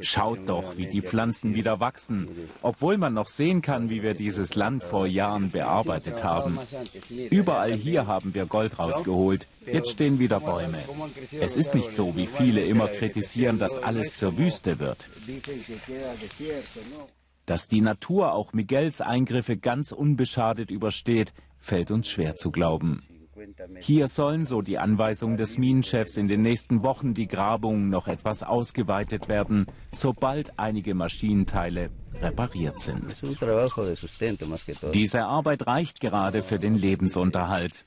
Schaut 0.00 0.48
doch, 0.48 0.76
wie 0.76 0.86
die 0.86 1.02
Pflanzen 1.02 1.54
wieder 1.54 1.80
wachsen, 1.80 2.28
obwohl 2.62 2.98
man 2.98 3.14
noch 3.14 3.28
sehen 3.28 3.62
kann, 3.62 3.88
wie 3.88 4.02
wir 4.02 4.14
dieses 4.14 4.54
Land 4.54 4.82
vor 4.82 5.06
Jahren 5.06 5.50
bearbeitet 5.50 6.24
haben. 6.24 6.58
Überall 7.30 7.72
hier 7.72 8.06
haben 8.06 8.34
wir 8.34 8.46
Gold 8.46 8.78
rausgeholt. 8.78 9.46
Jetzt 9.64 9.90
stehen 9.90 10.18
wieder 10.18 10.40
Bäume. 10.40 10.82
Es 11.32 11.56
ist 11.56 11.74
nicht 11.74 11.94
so, 11.94 12.16
wie 12.16 12.26
viele 12.26 12.64
immer 12.64 12.88
kritisieren, 12.88 13.58
dass 13.58 13.78
alles 13.78 14.16
zur 14.16 14.36
Wüste 14.38 14.78
wird. 14.78 15.08
Dass 17.46 17.68
die 17.68 17.80
Natur 17.80 18.32
auch 18.32 18.52
Miguels 18.52 19.00
Eingriffe 19.00 19.56
ganz 19.56 19.92
unbeschadet 19.92 20.70
übersteht, 20.70 21.32
fällt 21.58 21.90
uns 21.90 22.08
schwer 22.08 22.36
zu 22.36 22.50
glauben. 22.50 23.02
Hier 23.80 24.08
sollen, 24.08 24.44
so 24.44 24.62
die 24.62 24.78
Anweisung 24.78 25.36
des 25.36 25.58
Minenchefs, 25.58 26.16
in 26.16 26.28
den 26.28 26.42
nächsten 26.42 26.82
Wochen 26.82 27.14
die 27.14 27.28
Grabungen 27.28 27.88
noch 27.88 28.08
etwas 28.08 28.42
ausgeweitet 28.42 29.28
werden, 29.28 29.66
sobald 29.92 30.58
einige 30.58 30.94
Maschinenteile 30.94 31.90
repariert 32.20 32.80
sind. 32.80 33.16
Diese 34.94 35.24
Arbeit 35.24 35.66
reicht 35.66 36.00
gerade 36.00 36.42
für 36.42 36.58
den 36.58 36.74
Lebensunterhalt. 36.74 37.84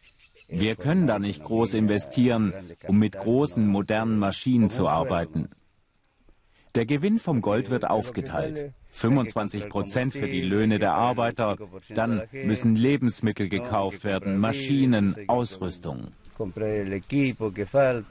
Wir 0.48 0.76
können 0.76 1.08
da 1.08 1.18
nicht 1.18 1.44
groß 1.44 1.76
investieren, 1.76 2.54
um 2.88 3.00
mit 3.00 3.18
großen, 3.18 3.66
modernen 3.66 4.20
Maschinen 4.20 4.70
zu 4.70 4.88
arbeiten. 4.88 5.50
Der 6.76 6.86
Gewinn 6.86 7.20
vom 7.20 7.42
Gold 7.42 7.70
wird 7.70 7.90
aufgeteilt. 7.90 8.74
25 8.92 9.70
Prozent 9.70 10.14
für 10.14 10.28
die 10.28 10.42
Löhne 10.42 10.80
der 10.80 10.94
Arbeiter. 10.94 11.58
Dann 11.90 12.24
müssen 12.32 12.76
Lebensmittel 12.76 13.50
gekauft 13.50 14.04
werden, 14.04 14.38
Maschinen, 14.38 15.16
Ausrüstung. 15.28 16.08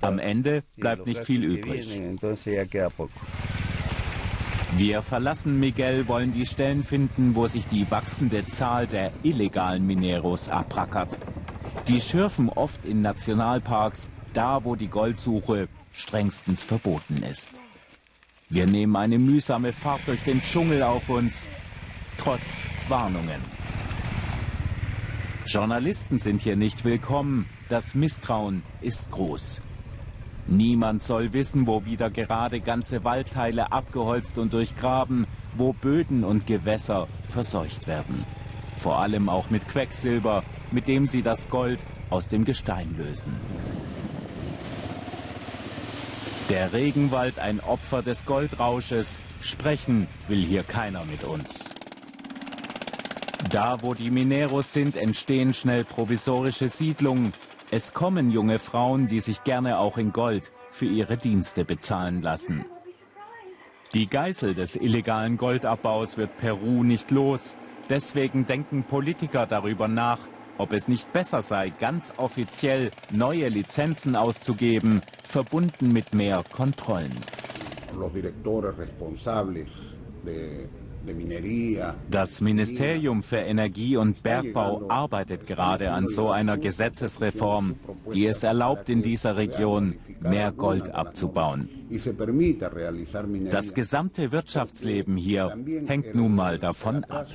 Am 0.00 0.18
Ende 0.18 0.62
bleibt 0.76 1.06
nicht 1.06 1.24
viel 1.24 1.44
übrig. 1.44 2.00
Wir 4.76 5.02
verlassen 5.02 5.58
Miguel, 5.58 6.06
wollen 6.06 6.32
die 6.32 6.46
Stellen 6.46 6.84
finden, 6.84 7.34
wo 7.34 7.46
sich 7.48 7.66
die 7.66 7.90
wachsende 7.90 8.46
Zahl 8.46 8.86
der 8.86 9.10
illegalen 9.22 9.84
Mineros 9.86 10.48
abrackert. 10.48 11.18
Die 11.88 12.00
schürfen 12.00 12.48
oft 12.48 12.84
in 12.84 13.02
Nationalparks, 13.02 14.10
da 14.32 14.64
wo 14.64 14.76
die 14.76 14.86
Goldsuche 14.86 15.68
strengstens 15.92 16.62
verboten 16.62 17.22
ist. 17.28 17.59
Wir 18.52 18.66
nehmen 18.66 18.96
eine 18.96 19.20
mühsame 19.20 19.72
Fahrt 19.72 20.00
durch 20.08 20.24
den 20.24 20.42
Dschungel 20.42 20.82
auf 20.82 21.08
uns, 21.08 21.46
trotz 22.18 22.66
Warnungen. 22.88 23.40
Journalisten 25.46 26.18
sind 26.18 26.42
hier 26.42 26.56
nicht 26.56 26.84
willkommen, 26.84 27.46
das 27.68 27.94
Misstrauen 27.94 28.64
ist 28.80 29.08
groß. 29.12 29.62
Niemand 30.48 31.04
soll 31.04 31.32
wissen, 31.32 31.68
wo 31.68 31.84
wieder 31.84 32.10
gerade 32.10 32.60
ganze 32.60 33.04
Waldteile 33.04 33.70
abgeholzt 33.70 34.36
und 34.36 34.52
durchgraben, 34.52 35.28
wo 35.56 35.72
Böden 35.72 36.24
und 36.24 36.48
Gewässer 36.48 37.06
verseucht 37.28 37.86
werden. 37.86 38.24
Vor 38.76 38.98
allem 38.98 39.28
auch 39.28 39.50
mit 39.50 39.68
Quecksilber, 39.68 40.42
mit 40.72 40.88
dem 40.88 41.06
sie 41.06 41.22
das 41.22 41.48
Gold 41.50 41.84
aus 42.10 42.26
dem 42.26 42.44
Gestein 42.44 42.96
lösen. 42.98 43.32
Der 46.50 46.72
Regenwald 46.72 47.38
ein 47.38 47.60
Opfer 47.60 48.02
des 48.02 48.26
Goldrausches. 48.26 49.20
Sprechen 49.40 50.08
will 50.26 50.44
hier 50.44 50.64
keiner 50.64 51.02
mit 51.08 51.22
uns. 51.22 51.70
Da, 53.52 53.76
wo 53.82 53.94
die 53.94 54.10
Mineros 54.10 54.72
sind, 54.72 54.96
entstehen 54.96 55.54
schnell 55.54 55.84
provisorische 55.84 56.68
Siedlungen. 56.68 57.34
Es 57.70 57.94
kommen 57.94 58.32
junge 58.32 58.58
Frauen, 58.58 59.06
die 59.06 59.20
sich 59.20 59.44
gerne 59.44 59.78
auch 59.78 59.96
in 59.96 60.12
Gold 60.12 60.50
für 60.72 60.86
ihre 60.86 61.16
Dienste 61.16 61.64
bezahlen 61.64 62.20
lassen. 62.20 62.64
Die 63.94 64.08
Geißel 64.08 64.56
des 64.56 64.74
illegalen 64.74 65.36
Goldabbaus 65.36 66.16
wird 66.16 66.36
Peru 66.38 66.82
nicht 66.82 67.12
los. 67.12 67.54
Deswegen 67.88 68.48
denken 68.48 68.82
Politiker 68.82 69.46
darüber 69.46 69.86
nach, 69.86 70.18
ob 70.58 70.72
es 70.72 70.88
nicht 70.88 71.12
besser 71.12 71.42
sei, 71.42 71.70
ganz 71.70 72.12
offiziell 72.16 72.90
neue 73.12 73.48
Lizenzen 73.48 74.16
auszugeben, 74.16 75.00
verbunden 75.30 75.92
mit 75.92 76.12
mehr 76.12 76.42
Kontrollen. 76.52 77.14
Das 82.10 82.40
Ministerium 82.40 83.22
für 83.22 83.36
Energie 83.36 83.96
und 83.96 84.22
Bergbau 84.22 84.82
arbeitet 84.88 85.46
gerade 85.46 85.92
an 85.92 86.08
so 86.08 86.30
einer 86.30 86.58
Gesetzesreform, 86.58 87.76
die 88.12 88.26
es 88.26 88.42
erlaubt, 88.42 88.88
in 88.88 89.02
dieser 89.02 89.36
Region 89.36 89.94
mehr 90.20 90.52
Gold 90.52 90.90
abzubauen. 90.90 91.68
Das 93.50 93.72
gesamte 93.72 94.32
Wirtschaftsleben 94.32 95.16
hier 95.16 95.56
hängt 95.86 96.14
nun 96.14 96.34
mal 96.34 96.58
davon 96.58 97.04
ab. 97.04 97.26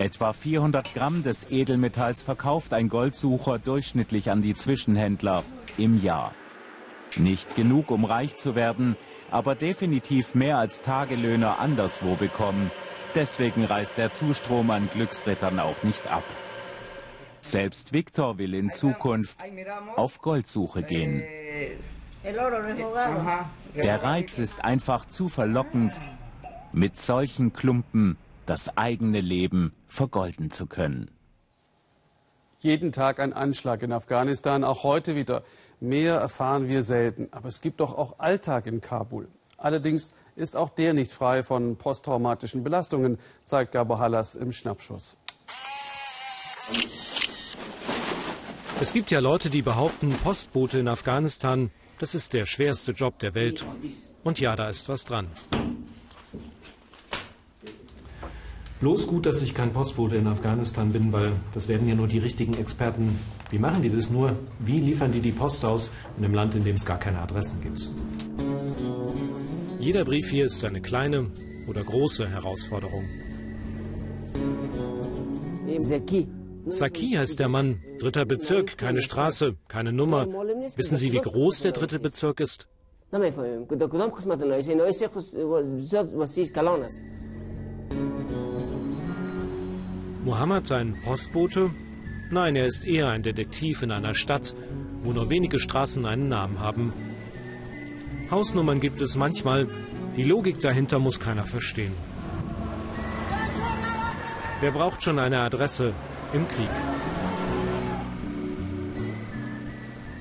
Etwa 0.00 0.32
400 0.32 0.94
Gramm 0.94 1.22
des 1.22 1.50
Edelmetalls 1.50 2.22
verkauft 2.22 2.72
ein 2.72 2.88
Goldsucher 2.88 3.58
durchschnittlich 3.58 4.30
an 4.30 4.40
die 4.40 4.54
Zwischenhändler 4.54 5.44
im 5.76 6.00
Jahr. 6.00 6.32
Nicht 7.18 7.54
genug, 7.54 7.90
um 7.90 8.06
reich 8.06 8.38
zu 8.38 8.54
werden, 8.54 8.96
aber 9.30 9.54
definitiv 9.54 10.34
mehr 10.34 10.56
als 10.56 10.80
Tagelöhner 10.80 11.60
anderswo 11.60 12.14
bekommen. 12.14 12.70
Deswegen 13.14 13.66
reißt 13.66 13.98
der 13.98 14.10
Zustrom 14.10 14.70
an 14.70 14.88
Glücksrittern 14.94 15.60
auch 15.60 15.82
nicht 15.82 16.10
ab. 16.10 16.24
Selbst 17.42 17.92
Viktor 17.92 18.38
will 18.38 18.54
in 18.54 18.70
Zukunft 18.70 19.36
auf 19.96 20.22
Goldsuche 20.22 20.82
gehen. 20.82 21.22
Der 23.74 24.02
Reiz 24.02 24.38
ist 24.38 24.64
einfach 24.64 25.04
zu 25.04 25.28
verlockend, 25.28 25.92
mit 26.72 26.98
solchen 26.98 27.52
Klumpen 27.52 28.16
das 28.50 28.76
eigene 28.76 29.20
Leben 29.20 29.72
vergolden 29.86 30.50
zu 30.50 30.66
können. 30.66 31.08
Jeden 32.58 32.90
Tag 32.90 33.20
ein 33.20 33.32
Anschlag 33.32 33.80
in 33.82 33.92
Afghanistan, 33.92 34.64
auch 34.64 34.82
heute 34.82 35.14
wieder. 35.14 35.44
Mehr 35.78 36.16
erfahren 36.16 36.66
wir 36.66 36.82
selten. 36.82 37.28
Aber 37.30 37.46
es 37.46 37.60
gibt 37.60 37.78
doch 37.78 37.96
auch 37.96 38.18
Alltag 38.18 38.66
in 38.66 38.80
Kabul. 38.80 39.28
Allerdings 39.56 40.14
ist 40.34 40.56
auch 40.56 40.70
der 40.70 40.94
nicht 40.94 41.12
frei 41.12 41.44
von 41.44 41.76
posttraumatischen 41.76 42.64
Belastungen, 42.64 43.18
zeigt 43.44 43.70
Gabo 43.70 44.00
Hallas 44.00 44.34
im 44.34 44.50
Schnappschuss. 44.50 45.16
Es 48.80 48.92
gibt 48.92 49.12
ja 49.12 49.20
Leute, 49.20 49.48
die 49.48 49.62
behaupten, 49.62 50.10
Postbote 50.24 50.80
in 50.80 50.88
Afghanistan, 50.88 51.70
das 52.00 52.16
ist 52.16 52.32
der 52.32 52.46
schwerste 52.46 52.92
Job 52.92 53.20
der 53.20 53.34
Welt. 53.34 53.64
Und 54.24 54.40
ja, 54.40 54.56
da 54.56 54.68
ist 54.68 54.88
was 54.88 55.04
dran. 55.04 55.28
Bloß 58.80 59.06
gut, 59.06 59.26
dass 59.26 59.42
ich 59.42 59.54
kein 59.54 59.74
Postbote 59.74 60.16
in 60.16 60.26
Afghanistan 60.26 60.90
bin, 60.90 61.12
weil 61.12 61.32
das 61.52 61.68
werden 61.68 61.86
ja 61.86 61.94
nur 61.94 62.08
die 62.08 62.18
richtigen 62.18 62.54
Experten. 62.54 63.18
Wie 63.50 63.58
machen 63.58 63.82
die 63.82 63.90
das 63.90 64.08
nur? 64.08 64.36
Wie 64.58 64.80
liefern 64.80 65.12
die 65.12 65.20
die 65.20 65.32
Post 65.32 65.66
aus 65.66 65.90
in 66.16 66.24
einem 66.24 66.32
Land, 66.32 66.54
in 66.54 66.64
dem 66.64 66.76
es 66.76 66.86
gar 66.86 66.98
keine 66.98 67.18
Adressen 67.18 67.60
gibt? 67.62 67.90
Jeder 69.78 70.06
Brief 70.06 70.30
hier 70.30 70.46
ist 70.46 70.64
eine 70.64 70.80
kleine 70.80 71.26
oder 71.68 71.84
große 71.84 72.26
Herausforderung. 72.26 73.04
Saki 76.68 77.10
heißt 77.10 77.38
der 77.38 77.48
Mann, 77.48 77.82
dritter 77.98 78.24
Bezirk, 78.24 78.78
keine 78.78 79.02
Straße, 79.02 79.56
keine 79.68 79.92
Nummer. 79.92 80.26
Wissen 80.76 80.96
Sie, 80.96 81.12
wie 81.12 81.20
groß 81.20 81.60
der 81.62 81.72
dritte 81.72 81.98
Bezirk 81.98 82.40
ist? 82.40 82.66
Mohammed 90.24 90.66
sein 90.66 91.00
Postbote? 91.02 91.70
Nein, 92.30 92.54
er 92.54 92.66
ist 92.66 92.84
eher 92.84 93.08
ein 93.08 93.22
Detektiv 93.22 93.82
in 93.82 93.90
einer 93.90 94.14
Stadt, 94.14 94.54
wo 95.02 95.12
nur 95.12 95.30
wenige 95.30 95.58
Straßen 95.58 96.04
einen 96.04 96.28
Namen 96.28 96.60
haben. 96.60 96.92
Hausnummern 98.30 98.80
gibt 98.80 99.00
es 99.00 99.16
manchmal, 99.16 99.66
die 100.16 100.22
Logik 100.22 100.60
dahinter 100.60 100.98
muss 100.98 101.18
keiner 101.20 101.46
verstehen. 101.46 101.92
Wer 104.60 104.72
braucht 104.72 105.02
schon 105.02 105.18
eine 105.18 105.40
Adresse 105.40 105.94
im 106.34 106.46
Krieg? 106.48 106.68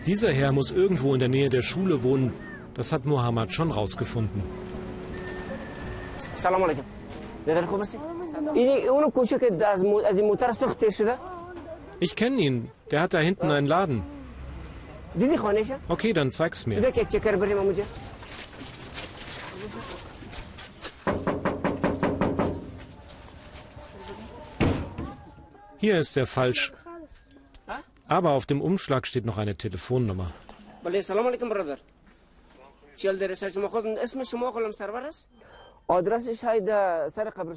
Dieser 0.05 0.31
Herr 0.31 0.53
muss 0.53 0.71
irgendwo 0.71 1.13
in 1.13 1.19
der 1.19 1.29
Nähe 1.29 1.49
der 1.49 1.61
Schule 1.61 2.03
wohnen. 2.03 2.33
Das 2.73 2.93
hat 2.93 3.05
Mohammed 3.05 3.51
schon 3.51 3.69
rausgefunden. 3.69 4.41
Salam 6.35 6.63
alaikum. 6.63 6.85
Ich 11.99 12.15
kenne 12.15 12.41
ihn. 12.41 12.71
Der 12.91 13.01
hat 13.01 13.13
da 13.13 13.19
hinten 13.19 13.51
einen 13.51 13.67
Laden. 13.67 14.03
Okay, 15.87 16.13
dann 16.13 16.31
zeig's 16.31 16.65
mir. 16.65 16.81
Hier 25.77 25.99
ist 25.99 26.17
er 26.17 26.27
falsch. 26.27 26.73
Aber 28.07 28.31
auf 28.31 28.45
dem 28.45 28.61
Umschlag 28.61 29.07
steht 29.07 29.25
noch 29.25 29.37
eine 29.37 29.55
Telefonnummer. 29.55 30.31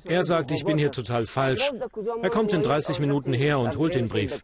Er 0.05 0.25
sagt, 0.25 0.51
ich 0.53 0.64
bin 0.64 0.79
hier 0.79 0.90
total 0.90 1.27
falsch. 1.27 1.71
Er 2.23 2.31
kommt 2.31 2.55
in 2.55 2.62
30 2.62 2.99
Minuten 2.99 3.35
her 3.35 3.59
und 3.59 3.77
holt 3.77 3.95
den 3.95 4.09
Brief. 4.09 4.40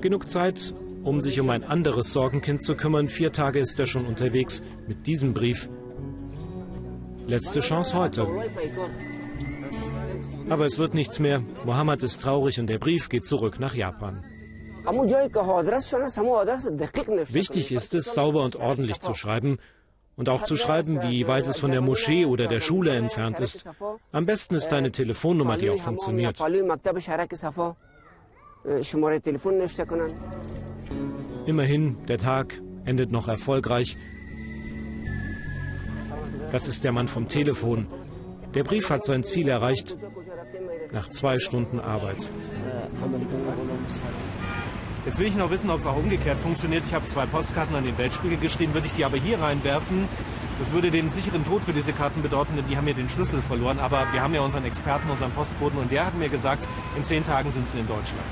Genug 0.00 0.28
Zeit, 0.28 0.74
um 1.04 1.20
sich 1.20 1.40
um 1.40 1.50
ein 1.50 1.62
anderes 1.62 2.12
Sorgenkind 2.12 2.64
zu 2.64 2.74
kümmern. 2.76 3.08
Vier 3.08 3.32
Tage 3.32 3.60
ist 3.60 3.78
er 3.78 3.86
schon 3.86 4.06
unterwegs 4.06 4.62
mit 4.88 5.06
diesem 5.06 5.34
Brief. 5.34 5.68
Letzte 7.28 7.60
Chance 7.60 7.96
heute. 7.96 8.26
Aber 10.48 10.66
es 10.66 10.78
wird 10.78 10.94
nichts 10.94 11.20
mehr. 11.20 11.42
Mohammed 11.64 12.02
ist 12.02 12.22
traurig 12.22 12.58
und 12.58 12.68
der 12.68 12.78
Brief 12.78 13.08
geht 13.08 13.26
zurück 13.26 13.60
nach 13.60 13.74
Japan. 13.74 14.24
Wichtig 17.34 17.72
ist 17.72 17.94
es, 17.94 18.14
sauber 18.14 18.42
und 18.42 18.56
ordentlich 18.56 19.00
zu 19.00 19.14
schreiben 19.14 19.58
und 20.16 20.28
auch 20.28 20.42
zu 20.42 20.56
schreiben, 20.56 21.02
wie 21.02 21.26
weit 21.28 21.46
es 21.46 21.58
von 21.58 21.70
der 21.70 21.80
Moschee 21.80 22.26
oder 22.26 22.48
der 22.48 22.60
Schule 22.60 22.94
entfernt 22.94 23.38
ist. 23.40 23.68
Am 24.12 24.26
besten 24.26 24.56
ist 24.56 24.68
deine 24.68 24.90
Telefonnummer, 24.90 25.56
die 25.56 25.70
auch 25.70 25.80
funktioniert. 25.80 26.40
Immerhin, 31.46 31.96
der 32.06 32.18
Tag 32.18 32.60
endet 32.84 33.12
noch 33.12 33.28
erfolgreich. 33.28 33.96
Das 36.52 36.66
ist 36.66 36.82
der 36.84 36.92
Mann 36.92 37.08
vom 37.08 37.28
Telefon. 37.28 37.86
Der 38.54 38.64
Brief 38.64 38.90
hat 38.90 39.04
sein 39.04 39.22
Ziel 39.22 39.48
erreicht 39.48 39.96
nach 40.92 41.10
zwei 41.10 41.38
Stunden 41.38 41.80
Arbeit. 41.80 42.16
Jetzt 45.08 45.18
will 45.18 45.26
ich 45.26 45.36
noch 45.36 45.48
wissen, 45.48 45.70
ob 45.70 45.80
es 45.80 45.86
auch 45.86 45.96
umgekehrt 45.96 46.38
funktioniert. 46.38 46.84
Ich 46.86 46.92
habe 46.92 47.06
zwei 47.06 47.24
Postkarten 47.24 47.74
an 47.74 47.82
den 47.82 47.96
Weltspiegel 47.96 48.36
geschrieben. 48.36 48.74
Würde 48.74 48.88
ich 48.88 48.92
die 48.92 49.06
aber 49.06 49.16
hier 49.16 49.40
reinwerfen, 49.40 50.06
das 50.60 50.70
würde 50.70 50.90
den 50.90 51.10
sicheren 51.10 51.46
Tod 51.46 51.62
für 51.62 51.72
diese 51.72 51.94
Karten 51.94 52.20
bedeuten, 52.20 52.56
denn 52.56 52.68
die 52.68 52.76
haben 52.76 52.86
ja 52.86 52.92
den 52.92 53.08
Schlüssel 53.08 53.40
verloren. 53.40 53.78
Aber 53.78 54.06
wir 54.12 54.22
haben 54.22 54.34
ja 54.34 54.42
unseren 54.42 54.66
Experten, 54.66 55.08
unseren 55.08 55.30
Postboten, 55.30 55.78
und 55.78 55.90
der 55.90 56.04
hat 56.04 56.14
mir 56.18 56.28
gesagt, 56.28 56.68
in 56.94 57.06
zehn 57.06 57.24
Tagen 57.24 57.50
sind 57.50 57.70
sie 57.70 57.78
in 57.78 57.86
Deutschland. 57.86 58.26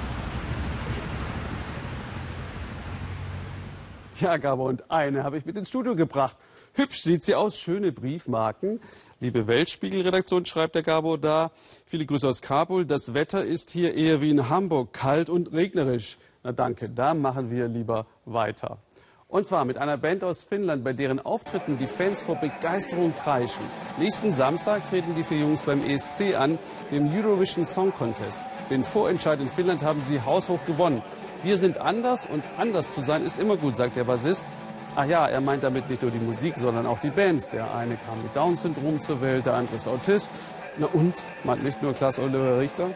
Ja, 4.21 4.37
Gabo, 4.37 4.69
und 4.69 4.91
eine 4.91 5.25
habe 5.25 5.39
ich 5.39 5.47
mit 5.47 5.57
ins 5.57 5.71
Studio 5.71 5.97
gebracht. 5.97 6.37
Hübsch 6.75 7.01
sieht 7.01 7.25
sie 7.25 7.35
aus, 7.35 7.59
schöne 7.59 7.91
Briefmarken. 7.91 8.81
Liebe 9.19 9.47
Weltspiegel-Redaktion, 9.47 10.45
schreibt 10.45 10.75
der 10.75 10.83
Gabo 10.83 11.17
da. 11.17 11.53
Viele 11.87 12.05
Grüße 12.05 12.29
aus 12.29 12.43
Kabul. 12.43 12.85
Das 12.85 13.15
Wetter 13.15 13.47
ist 13.47 13.71
hier 13.71 13.95
eher 13.95 14.21
wie 14.21 14.29
in 14.29 14.51
Hamburg, 14.51 14.93
kalt 14.93 15.31
und 15.31 15.55
regnerisch. 15.55 16.19
Na 16.47 16.53
danke, 16.53 16.89
da 16.89 17.13
machen 17.13 17.51
wir 17.51 17.67
lieber 17.67 18.07
weiter. 18.25 18.79
Und 19.27 19.49
zwar 19.49 19.65
mit 19.65 19.79
einer 19.79 19.97
Band 19.97 20.23
aus 20.23 20.45
Finnland, 20.45 20.85
bei 20.85 20.93
deren 20.93 21.19
Auftritten 21.19 21.77
die 21.77 21.89
Fans 21.89 22.23
vor 22.23 22.37
Begeisterung 22.37 23.13
kreischen. 23.17 23.65
Nächsten 23.99 24.33
Samstag 24.33 24.89
treten 24.89 25.17
die 25.17 25.25
vier 25.25 25.39
Jungs 25.41 25.63
beim 25.63 25.83
ESC 25.83 26.37
an, 26.37 26.57
dem 26.93 27.13
Eurovision 27.13 27.67
Song 27.67 27.93
Contest. 27.93 28.43
Den 28.71 28.85
Vorentscheid 28.85 29.41
in 29.41 29.49
Finnland 29.49 29.83
haben 29.83 30.01
sie 30.03 30.23
haushoch 30.23 30.65
gewonnen. 30.67 31.03
Wir 31.43 31.59
sind 31.59 31.79
anders 31.79 32.27
und 32.27 32.45
anders 32.59 32.95
zu 32.95 33.01
sein 33.01 33.27
ist 33.27 33.41
immer 33.41 33.57
gut, 33.57 33.77
sagt 33.77 33.97
der 33.97 34.05
Bassist. 34.05 34.47
Ach 34.95 35.05
ja, 35.05 35.27
er 35.27 35.41
meint 35.41 35.65
damit 35.65 35.91
nicht 35.91 36.03
nur 36.03 36.13
die 36.13 36.21
Musik, 36.21 36.59
sondern 36.59 36.87
auch 36.87 37.01
die 37.01 37.11
Bands. 37.11 37.51
Der 37.51 37.75
eine 37.75 37.97
kam 38.07 38.23
mit 38.23 38.37
Down-Syndrom 38.37 39.01
zur 39.01 39.21
Welt, 39.21 39.47
der 39.47 39.55
andere 39.55 39.79
ist 39.79 39.89
Autist. 39.89 40.31
Na 40.77 40.87
und? 40.93 41.15
Meint 41.43 41.65
nicht 41.65 41.83
nur 41.83 41.93
Klaas 41.93 42.21
Oliver 42.21 42.61
Richter? 42.61 42.91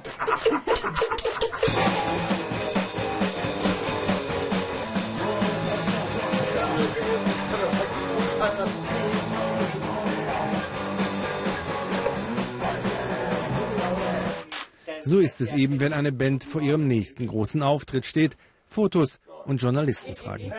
So 15.10 15.18
ist 15.18 15.40
es 15.40 15.52
eben, 15.54 15.80
wenn 15.80 15.92
eine 15.92 16.12
Band 16.12 16.44
vor 16.44 16.62
ihrem 16.62 16.86
nächsten 16.86 17.26
großen 17.26 17.64
Auftritt 17.64 18.06
steht. 18.06 18.36
Fotos 18.68 19.18
und 19.44 19.60
Journalisten 19.60 20.14
fragen. 20.14 20.52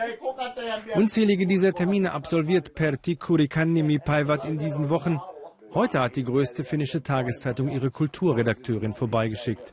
Unzählige 0.94 1.46
dieser 1.46 1.72
Termine 1.72 2.12
absolviert 2.12 2.74
Pertti 2.74 3.16
Kurikannimi 3.16 3.98
Paivat 3.98 4.44
in 4.44 4.58
diesen 4.58 4.90
Wochen. 4.90 5.18
Heute 5.72 6.00
hat 6.00 6.16
die 6.16 6.24
größte 6.24 6.64
finnische 6.64 7.02
Tageszeitung 7.02 7.70
ihre 7.70 7.90
Kulturredakteurin 7.90 8.92
vorbeigeschickt. 8.92 9.72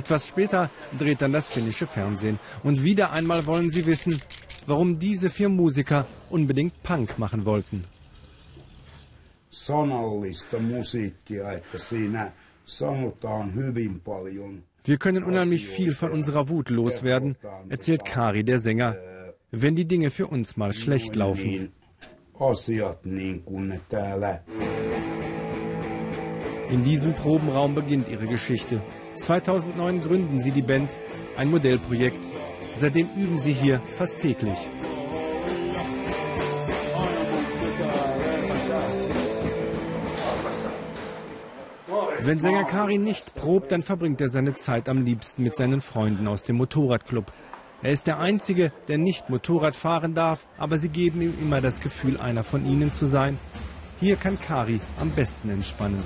Etwas 0.00 0.22
später 0.28 0.62
dreht 1.00 1.20
dann 1.22 1.32
das 1.32 1.46
finnische 1.54 1.86
Fernsehen. 1.86 2.38
Und 2.62 2.84
wieder 2.84 3.06
einmal 3.18 3.46
wollen 3.46 3.70
sie 3.70 3.84
wissen, 3.86 4.14
warum 4.66 4.98
diese 4.98 5.28
vier 5.30 5.48
Musiker 5.48 6.06
unbedingt 6.30 6.74
Punk 6.82 7.18
machen 7.18 7.44
wollten. 7.44 7.84
sanallista 9.56 10.58
musiikkia, 10.58 11.52
että 11.52 11.78
siinä 11.78 12.32
sanotaan 12.66 13.54
hyvin 13.54 14.00
paljon 14.00 14.62
wir 14.88 14.98
können 14.98 15.24
unheimlich 15.24 15.66
viel 15.66 15.92
von 15.92 16.12
unserer 16.12 16.48
Wut 16.48 16.70
loswerden, 16.70 17.36
erzählt 17.68 18.04
Kari, 18.04 18.44
der 18.44 18.60
Sänger, 18.60 18.94
wenn 19.50 19.74
die 19.74 19.84
Dinge 19.84 20.10
für 20.10 20.28
uns 20.28 20.56
mal 20.56 20.72
schlecht 20.72 21.16
laufen. 21.16 21.72
In 26.70 26.84
diesem 26.84 27.14
Probenraum 27.14 27.74
beginnt 27.74 28.08
ihre 28.08 28.26
Geschichte. 28.26 28.80
2009 29.16 30.02
gründen 30.02 30.40
sie 30.40 30.50
die 30.50 30.62
Band, 30.62 30.90
ein 31.36 31.50
Modellprojekt. 31.50 32.18
Seitdem 32.74 33.08
üben 33.16 33.38
sie 33.38 33.52
hier 33.52 33.80
fast 33.96 34.20
täglich. 34.20 34.58
Wenn 42.20 42.40
Sänger 42.40 42.64
Karin 42.64 43.04
nicht 43.04 43.34
probt, 43.34 43.70
dann 43.70 43.82
verbringt 43.82 44.20
er 44.20 44.28
seine 44.28 44.54
Zeit 44.54 44.88
am 44.88 45.04
liebsten 45.04 45.44
mit 45.44 45.56
seinen 45.56 45.80
Freunden 45.80 46.26
aus 46.26 46.42
dem 46.42 46.56
Motorradclub. 46.56 47.32
Er 47.82 47.92
ist 47.92 48.08
der 48.08 48.18
Einzige, 48.18 48.72
der 48.88 48.98
nicht 48.98 49.30
Motorrad 49.30 49.76
fahren 49.76 50.14
darf, 50.14 50.46
aber 50.58 50.78
sie 50.78 50.88
geben 50.88 51.22
ihm 51.22 51.34
immer 51.40 51.60
das 51.60 51.80
Gefühl, 51.80 52.18
einer 52.18 52.42
von 52.42 52.66
ihnen 52.66 52.92
zu 52.92 53.06
sein. 53.06 53.38
Hier 54.00 54.16
kann 54.16 54.40
Kari 54.40 54.80
am 55.00 55.10
besten 55.10 55.50
entspannen. 55.50 56.02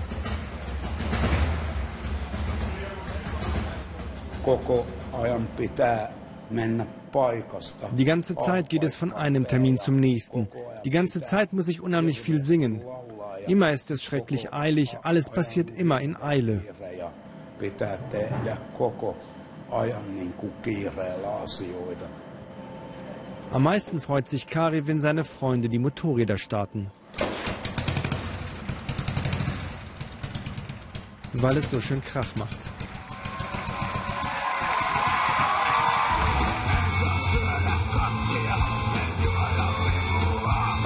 Die 7.99 8.05
ganze 8.05 8.37
Zeit 8.37 8.69
geht 8.69 8.85
es 8.85 8.97
von 8.97 9.13
einem 9.13 9.47
Termin 9.47 9.79
zum 9.79 9.97
nächsten. 10.01 10.49
Die 10.85 10.91
ganze 10.91 11.23
Zeit 11.23 11.53
muss 11.53 11.69
ich 11.69 11.81
unheimlich 11.81 12.21
viel 12.21 12.41
singen. 12.41 12.83
Immer 13.47 13.73
ist 13.73 13.91
es 13.91 14.03
schrecklich 14.03 14.53
eilig, 14.53 14.99
alles 15.03 15.29
passiert 15.29 15.71
immer 15.71 16.01
in 16.01 16.17
Eile. 16.17 16.63
Am 23.53 23.63
meisten 23.63 24.01
freut 24.01 24.29
sich 24.29 24.47
Kari, 24.47 24.87
wenn 24.87 25.01
seine 25.01 25.25
Freunde 25.25 25.69
die 25.69 25.79
Motorräder 25.79 26.39
starten. 26.39 26.91
Weil 31.33 31.57
es 31.57 31.71
so 31.71 31.81
schön 31.81 32.03
Krach 32.03 32.37
macht. 32.37 32.70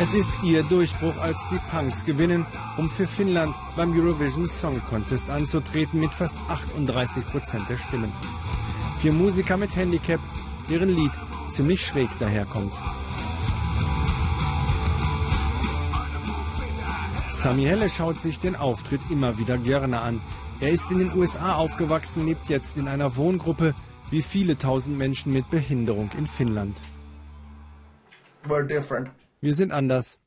Es 0.04 0.12
ist 0.12 0.28
ihr 0.42 0.62
Durchbruch, 0.64 1.16
als 1.16 1.38
die 1.50 1.58
Punks 1.70 2.04
gewinnen, 2.04 2.44
um 2.76 2.90
für 2.90 3.06
Finnland 3.06 3.54
beim 3.74 3.90
Eurovision 3.98 4.46
Song 4.46 4.78
Contest 4.90 5.30
anzutreten 5.30 5.98
mit 5.98 6.12
fast 6.12 6.36
38 6.50 7.24
Prozent 7.24 7.70
der 7.70 7.78
Stimmen. 7.78 8.12
Vier 8.98 9.14
Musiker 9.14 9.56
mit 9.56 9.74
Handicap, 9.74 10.20
deren 10.68 10.90
Lied 10.90 11.10
ziemlich 11.50 11.86
schräg 11.86 12.10
daherkommt. 12.18 12.74
Sami 17.32 17.64
Helle 17.64 17.88
schaut 17.88 18.20
sich 18.20 18.38
den 18.38 18.56
Auftritt 18.56 19.00
immer 19.08 19.38
wieder 19.38 19.56
gerne 19.56 20.02
an. 20.02 20.20
Er 20.60 20.72
ist 20.72 20.90
in 20.90 20.98
den 20.98 21.16
USA 21.16 21.54
aufgewachsen, 21.54 22.26
lebt 22.26 22.50
jetzt 22.50 22.76
in 22.76 22.88
einer 22.88 23.16
Wohngruppe 23.16 23.74
wie 24.10 24.20
viele 24.20 24.58
tausend 24.58 24.98
Menschen 24.98 25.32
mit 25.32 25.48
Behinderung 25.48 26.10
in 26.18 26.26
Finnland. 26.26 26.76
We're 28.46 28.66
different. 28.66 29.08
Wir 29.44 29.52
sind 29.52 29.72
anders. 29.72 30.18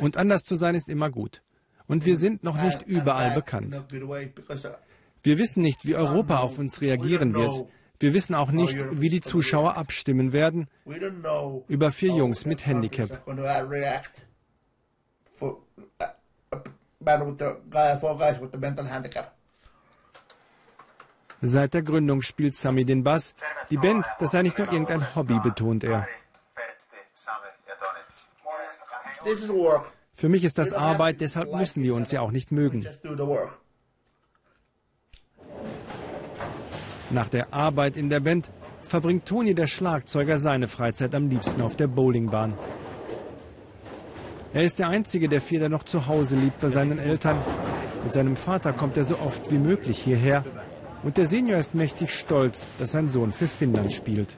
Und 0.00 0.16
anders 0.16 0.44
zu 0.44 0.54
sein 0.54 0.76
ist 0.76 0.88
immer 0.88 1.10
gut. 1.10 1.42
Und 1.88 2.06
wir 2.06 2.16
sind 2.16 2.44
noch 2.44 2.62
nicht 2.62 2.82
überall 2.82 3.32
bekannt. 3.32 3.74
Wir 5.20 5.38
wissen 5.38 5.60
nicht, 5.60 5.84
wie 5.86 5.96
Europa 5.96 6.38
auf 6.38 6.56
uns 6.60 6.80
reagieren 6.80 7.34
wird. 7.34 7.66
Wir 7.98 8.14
wissen 8.14 8.36
auch 8.36 8.52
nicht, 8.52 8.78
wie 9.00 9.08
die 9.08 9.20
Zuschauer 9.20 9.76
abstimmen 9.76 10.32
werden 10.32 10.68
über 11.66 11.90
vier 11.90 12.14
Jungs 12.14 12.46
mit 12.46 12.64
Handicap. 12.64 13.10
Uh, 13.26 13.32
uh, 15.40 16.06
uh, 16.54 16.60
4 17.00 18.14
guys 18.16 18.40
with 18.40 18.50
the 18.52 18.58
mental 18.58 18.88
handicap. 18.88 19.34
Seit 21.42 21.74
der 21.74 21.82
Gründung 21.82 22.22
spielt 22.22 22.54
Sami 22.54 22.84
den 22.84 23.02
Bass. 23.02 23.34
Die 23.70 23.76
Band, 23.76 24.06
das 24.20 24.30
sei 24.30 24.42
nicht 24.42 24.58
nur 24.58 24.72
irgendein 24.72 25.14
Hobby, 25.16 25.40
betont 25.40 25.82
er. 25.82 26.06
Für 30.12 30.28
mich 30.28 30.44
ist 30.44 30.58
das 30.58 30.72
Arbeit, 30.72 31.20
deshalb 31.20 31.52
müssen 31.54 31.82
wir 31.82 31.94
uns 31.94 32.10
ja 32.12 32.20
auch 32.20 32.30
nicht 32.30 32.52
mögen. 32.52 32.86
Nach 37.10 37.28
der 37.28 37.52
Arbeit 37.52 37.96
in 37.96 38.10
der 38.10 38.20
Band 38.20 38.50
verbringt 38.82 39.26
Toni, 39.26 39.54
der 39.54 39.66
Schlagzeuger, 39.66 40.38
seine 40.38 40.68
Freizeit 40.68 41.14
am 41.14 41.28
liebsten 41.28 41.60
auf 41.62 41.76
der 41.76 41.86
Bowlingbahn. 41.86 42.54
Er 44.52 44.62
ist 44.62 44.78
der 44.78 44.88
Einzige 44.88 45.28
der 45.28 45.40
vier, 45.40 45.58
der 45.58 45.68
noch 45.68 45.82
zu 45.82 46.06
Hause 46.06 46.36
lebt 46.36 46.60
bei 46.60 46.68
seinen 46.68 46.98
Eltern. 46.98 47.38
Mit 48.04 48.12
seinem 48.12 48.36
Vater 48.36 48.72
kommt 48.72 48.96
er 48.96 49.04
so 49.04 49.18
oft 49.18 49.50
wie 49.50 49.58
möglich 49.58 49.98
hierher. 49.98 50.44
Und 51.02 51.16
der 51.16 51.26
Senior 51.26 51.58
ist 51.58 51.74
mächtig 51.74 52.12
stolz, 52.14 52.66
dass 52.78 52.92
sein 52.92 53.08
Sohn 53.08 53.32
für 53.32 53.46
Finnland 53.46 53.92
spielt. 53.92 54.36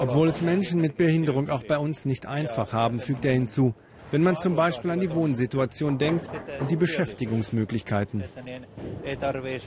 Obwohl 0.00 0.28
es 0.28 0.40
Menschen 0.40 0.80
mit 0.80 0.96
Behinderung 0.96 1.50
auch 1.50 1.62
bei 1.64 1.78
uns 1.78 2.04
nicht 2.04 2.26
einfach 2.26 2.72
haben, 2.72 3.00
fügt 3.00 3.24
er 3.24 3.32
hinzu. 3.32 3.74
Wenn 4.10 4.22
man 4.22 4.36
zum 4.36 4.56
Beispiel 4.56 4.90
an 4.90 5.00
die 5.00 5.10
Wohnsituation 5.10 5.96
denkt 5.96 6.28
und 6.60 6.70
die 6.70 6.76
Beschäftigungsmöglichkeiten. 6.76 8.22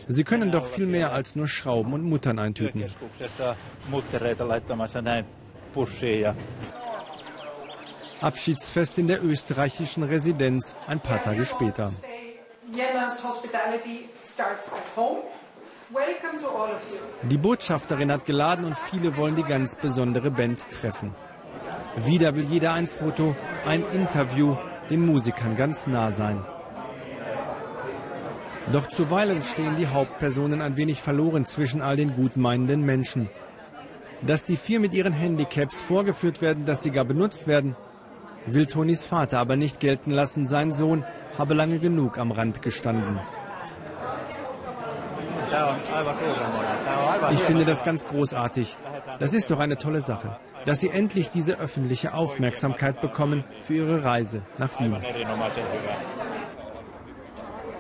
Sie 0.08 0.24
können 0.24 0.52
doch 0.52 0.68
viel 0.68 0.86
mehr 0.86 1.12
als 1.12 1.36
nur 1.36 1.48
Schrauben 1.48 1.94
und 1.94 2.04
Muttern 2.04 2.38
eintüten. 2.38 2.86
Abschiedsfest 8.22 8.98
in 9.00 9.08
der 9.08 9.24
österreichischen 9.24 10.04
Residenz 10.04 10.76
ein 10.88 11.00
paar 11.00 11.24
Tage 11.24 11.46
später. 11.46 11.92
Die 17.30 17.38
Botschafterin 17.38 18.12
hat 18.12 18.26
geladen 18.26 18.66
und 18.66 18.78
viele 18.78 19.18
wollen 19.18 19.36
die 19.36 19.44
ganz 19.44 19.76
besondere 19.76 20.32
Band 20.32 20.66
treffen. 20.72 21.14
Wieder 21.98 22.36
will 22.36 22.46
jeder 22.46 22.74
ein 22.74 22.88
Foto, 22.88 23.36
ein 23.68 23.84
Interview, 23.94 24.56
den 24.90 25.06
Musikern 25.06 25.56
ganz 25.56 25.88
nah 25.88 26.12
sein. 26.12 26.44
Doch 28.72 28.90
zuweilen 28.90 29.44
stehen 29.44 29.76
die 29.76 29.88
Hauptpersonen 29.88 30.62
ein 30.62 30.76
wenig 30.76 31.02
verloren 31.02 31.46
zwischen 31.46 31.82
all 31.82 31.96
den 31.96 32.16
gutmeinenden 32.16 32.84
Menschen. 32.84 33.30
Dass 34.24 34.44
die 34.44 34.58
vier 34.58 34.80
mit 34.80 34.94
ihren 34.94 35.14
Handicaps 35.14 35.82
vorgeführt 35.82 36.42
werden, 36.42 36.66
dass 36.66 36.82
sie 36.82 36.90
gar 36.90 37.06
benutzt 37.06 37.48
werden, 37.48 37.76
will 38.48 38.66
Tonis 38.66 39.06
Vater 39.06 39.40
aber 39.40 39.56
nicht 39.56 39.80
gelten 39.80 40.10
lassen. 40.10 40.48
Sein 40.48 40.72
Sohn 40.72 41.04
habe 41.38 41.54
lange 41.54 41.78
genug 41.78 42.18
am 42.18 42.32
Rand 42.32 42.64
gestanden. 42.64 43.20
Ich 47.32 47.40
finde 47.40 47.66
das 47.66 47.84
ganz 47.84 48.06
großartig. 48.08 48.78
Das 49.20 49.34
ist 49.34 49.52
doch 49.52 49.60
eine 49.60 49.78
tolle 49.78 50.02
Sache, 50.02 50.38
dass 50.66 50.80
Sie 50.80 50.90
endlich 50.90 51.30
diese 51.30 51.58
öffentliche 51.60 52.14
Aufmerksamkeit 52.14 53.02
bekommen 53.02 53.44
für 53.62 53.76
Ihre 53.76 54.04
Reise 54.04 54.42
nach 54.58 54.80
Wien. 54.80 54.98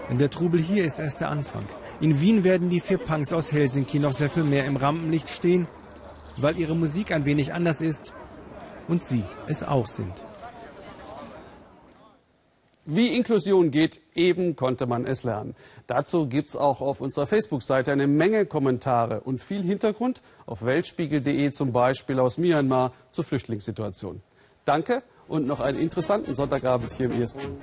Der 0.09 0.29
Trubel 0.29 0.61
hier 0.61 0.85
ist 0.85 0.99
erst 0.99 1.21
der 1.21 1.29
Anfang. 1.29 1.67
In 2.01 2.19
Wien 2.19 2.43
werden 2.43 2.69
die 2.69 2.79
vier 2.79 2.97
Punks 2.97 3.33
aus 3.33 3.51
Helsinki 3.51 3.99
noch 3.99 4.13
sehr 4.13 4.29
viel 4.29 4.43
mehr 4.43 4.65
im 4.65 4.75
Rampenlicht 4.75 5.29
stehen, 5.29 5.67
weil 6.37 6.57
ihre 6.57 6.75
Musik 6.75 7.11
ein 7.11 7.25
wenig 7.25 7.53
anders 7.53 7.81
ist 7.81 8.13
und 8.87 9.03
sie 9.03 9.23
es 9.47 9.63
auch 9.63 9.87
sind. 9.87 10.13
Wie 12.87 13.15
Inklusion 13.15 13.71
geht, 13.71 13.99
eben 14.13 14.55
konnte 14.55 14.85
man 14.85 15.07
es 15.07 15.23
lernen. 15.23 15.55
Dazu 15.87 16.27
gibt 16.27 16.49
es 16.49 16.55
auch 16.55 16.81
auf 16.81 17.01
unserer 17.01 17.25
Facebook-Seite 17.25 17.91
eine 17.91 18.05
Menge 18.05 18.45
Kommentare 18.45 19.21
und 19.21 19.41
viel 19.41 19.63
Hintergrund 19.63 20.21
auf 20.45 20.63
weltspiegel.de 20.63 21.51
zum 21.51 21.73
Beispiel 21.73 22.19
aus 22.19 22.37
Myanmar 22.37 22.93
zur 23.09 23.23
Flüchtlingssituation. 23.23 24.21
Danke 24.65 25.01
und 25.27 25.47
noch 25.47 25.61
einen 25.61 25.79
interessanten 25.79 26.35
Sonntagabend 26.35 26.91
hier 26.91 27.07
im 27.07 27.19
Ersten. 27.19 27.57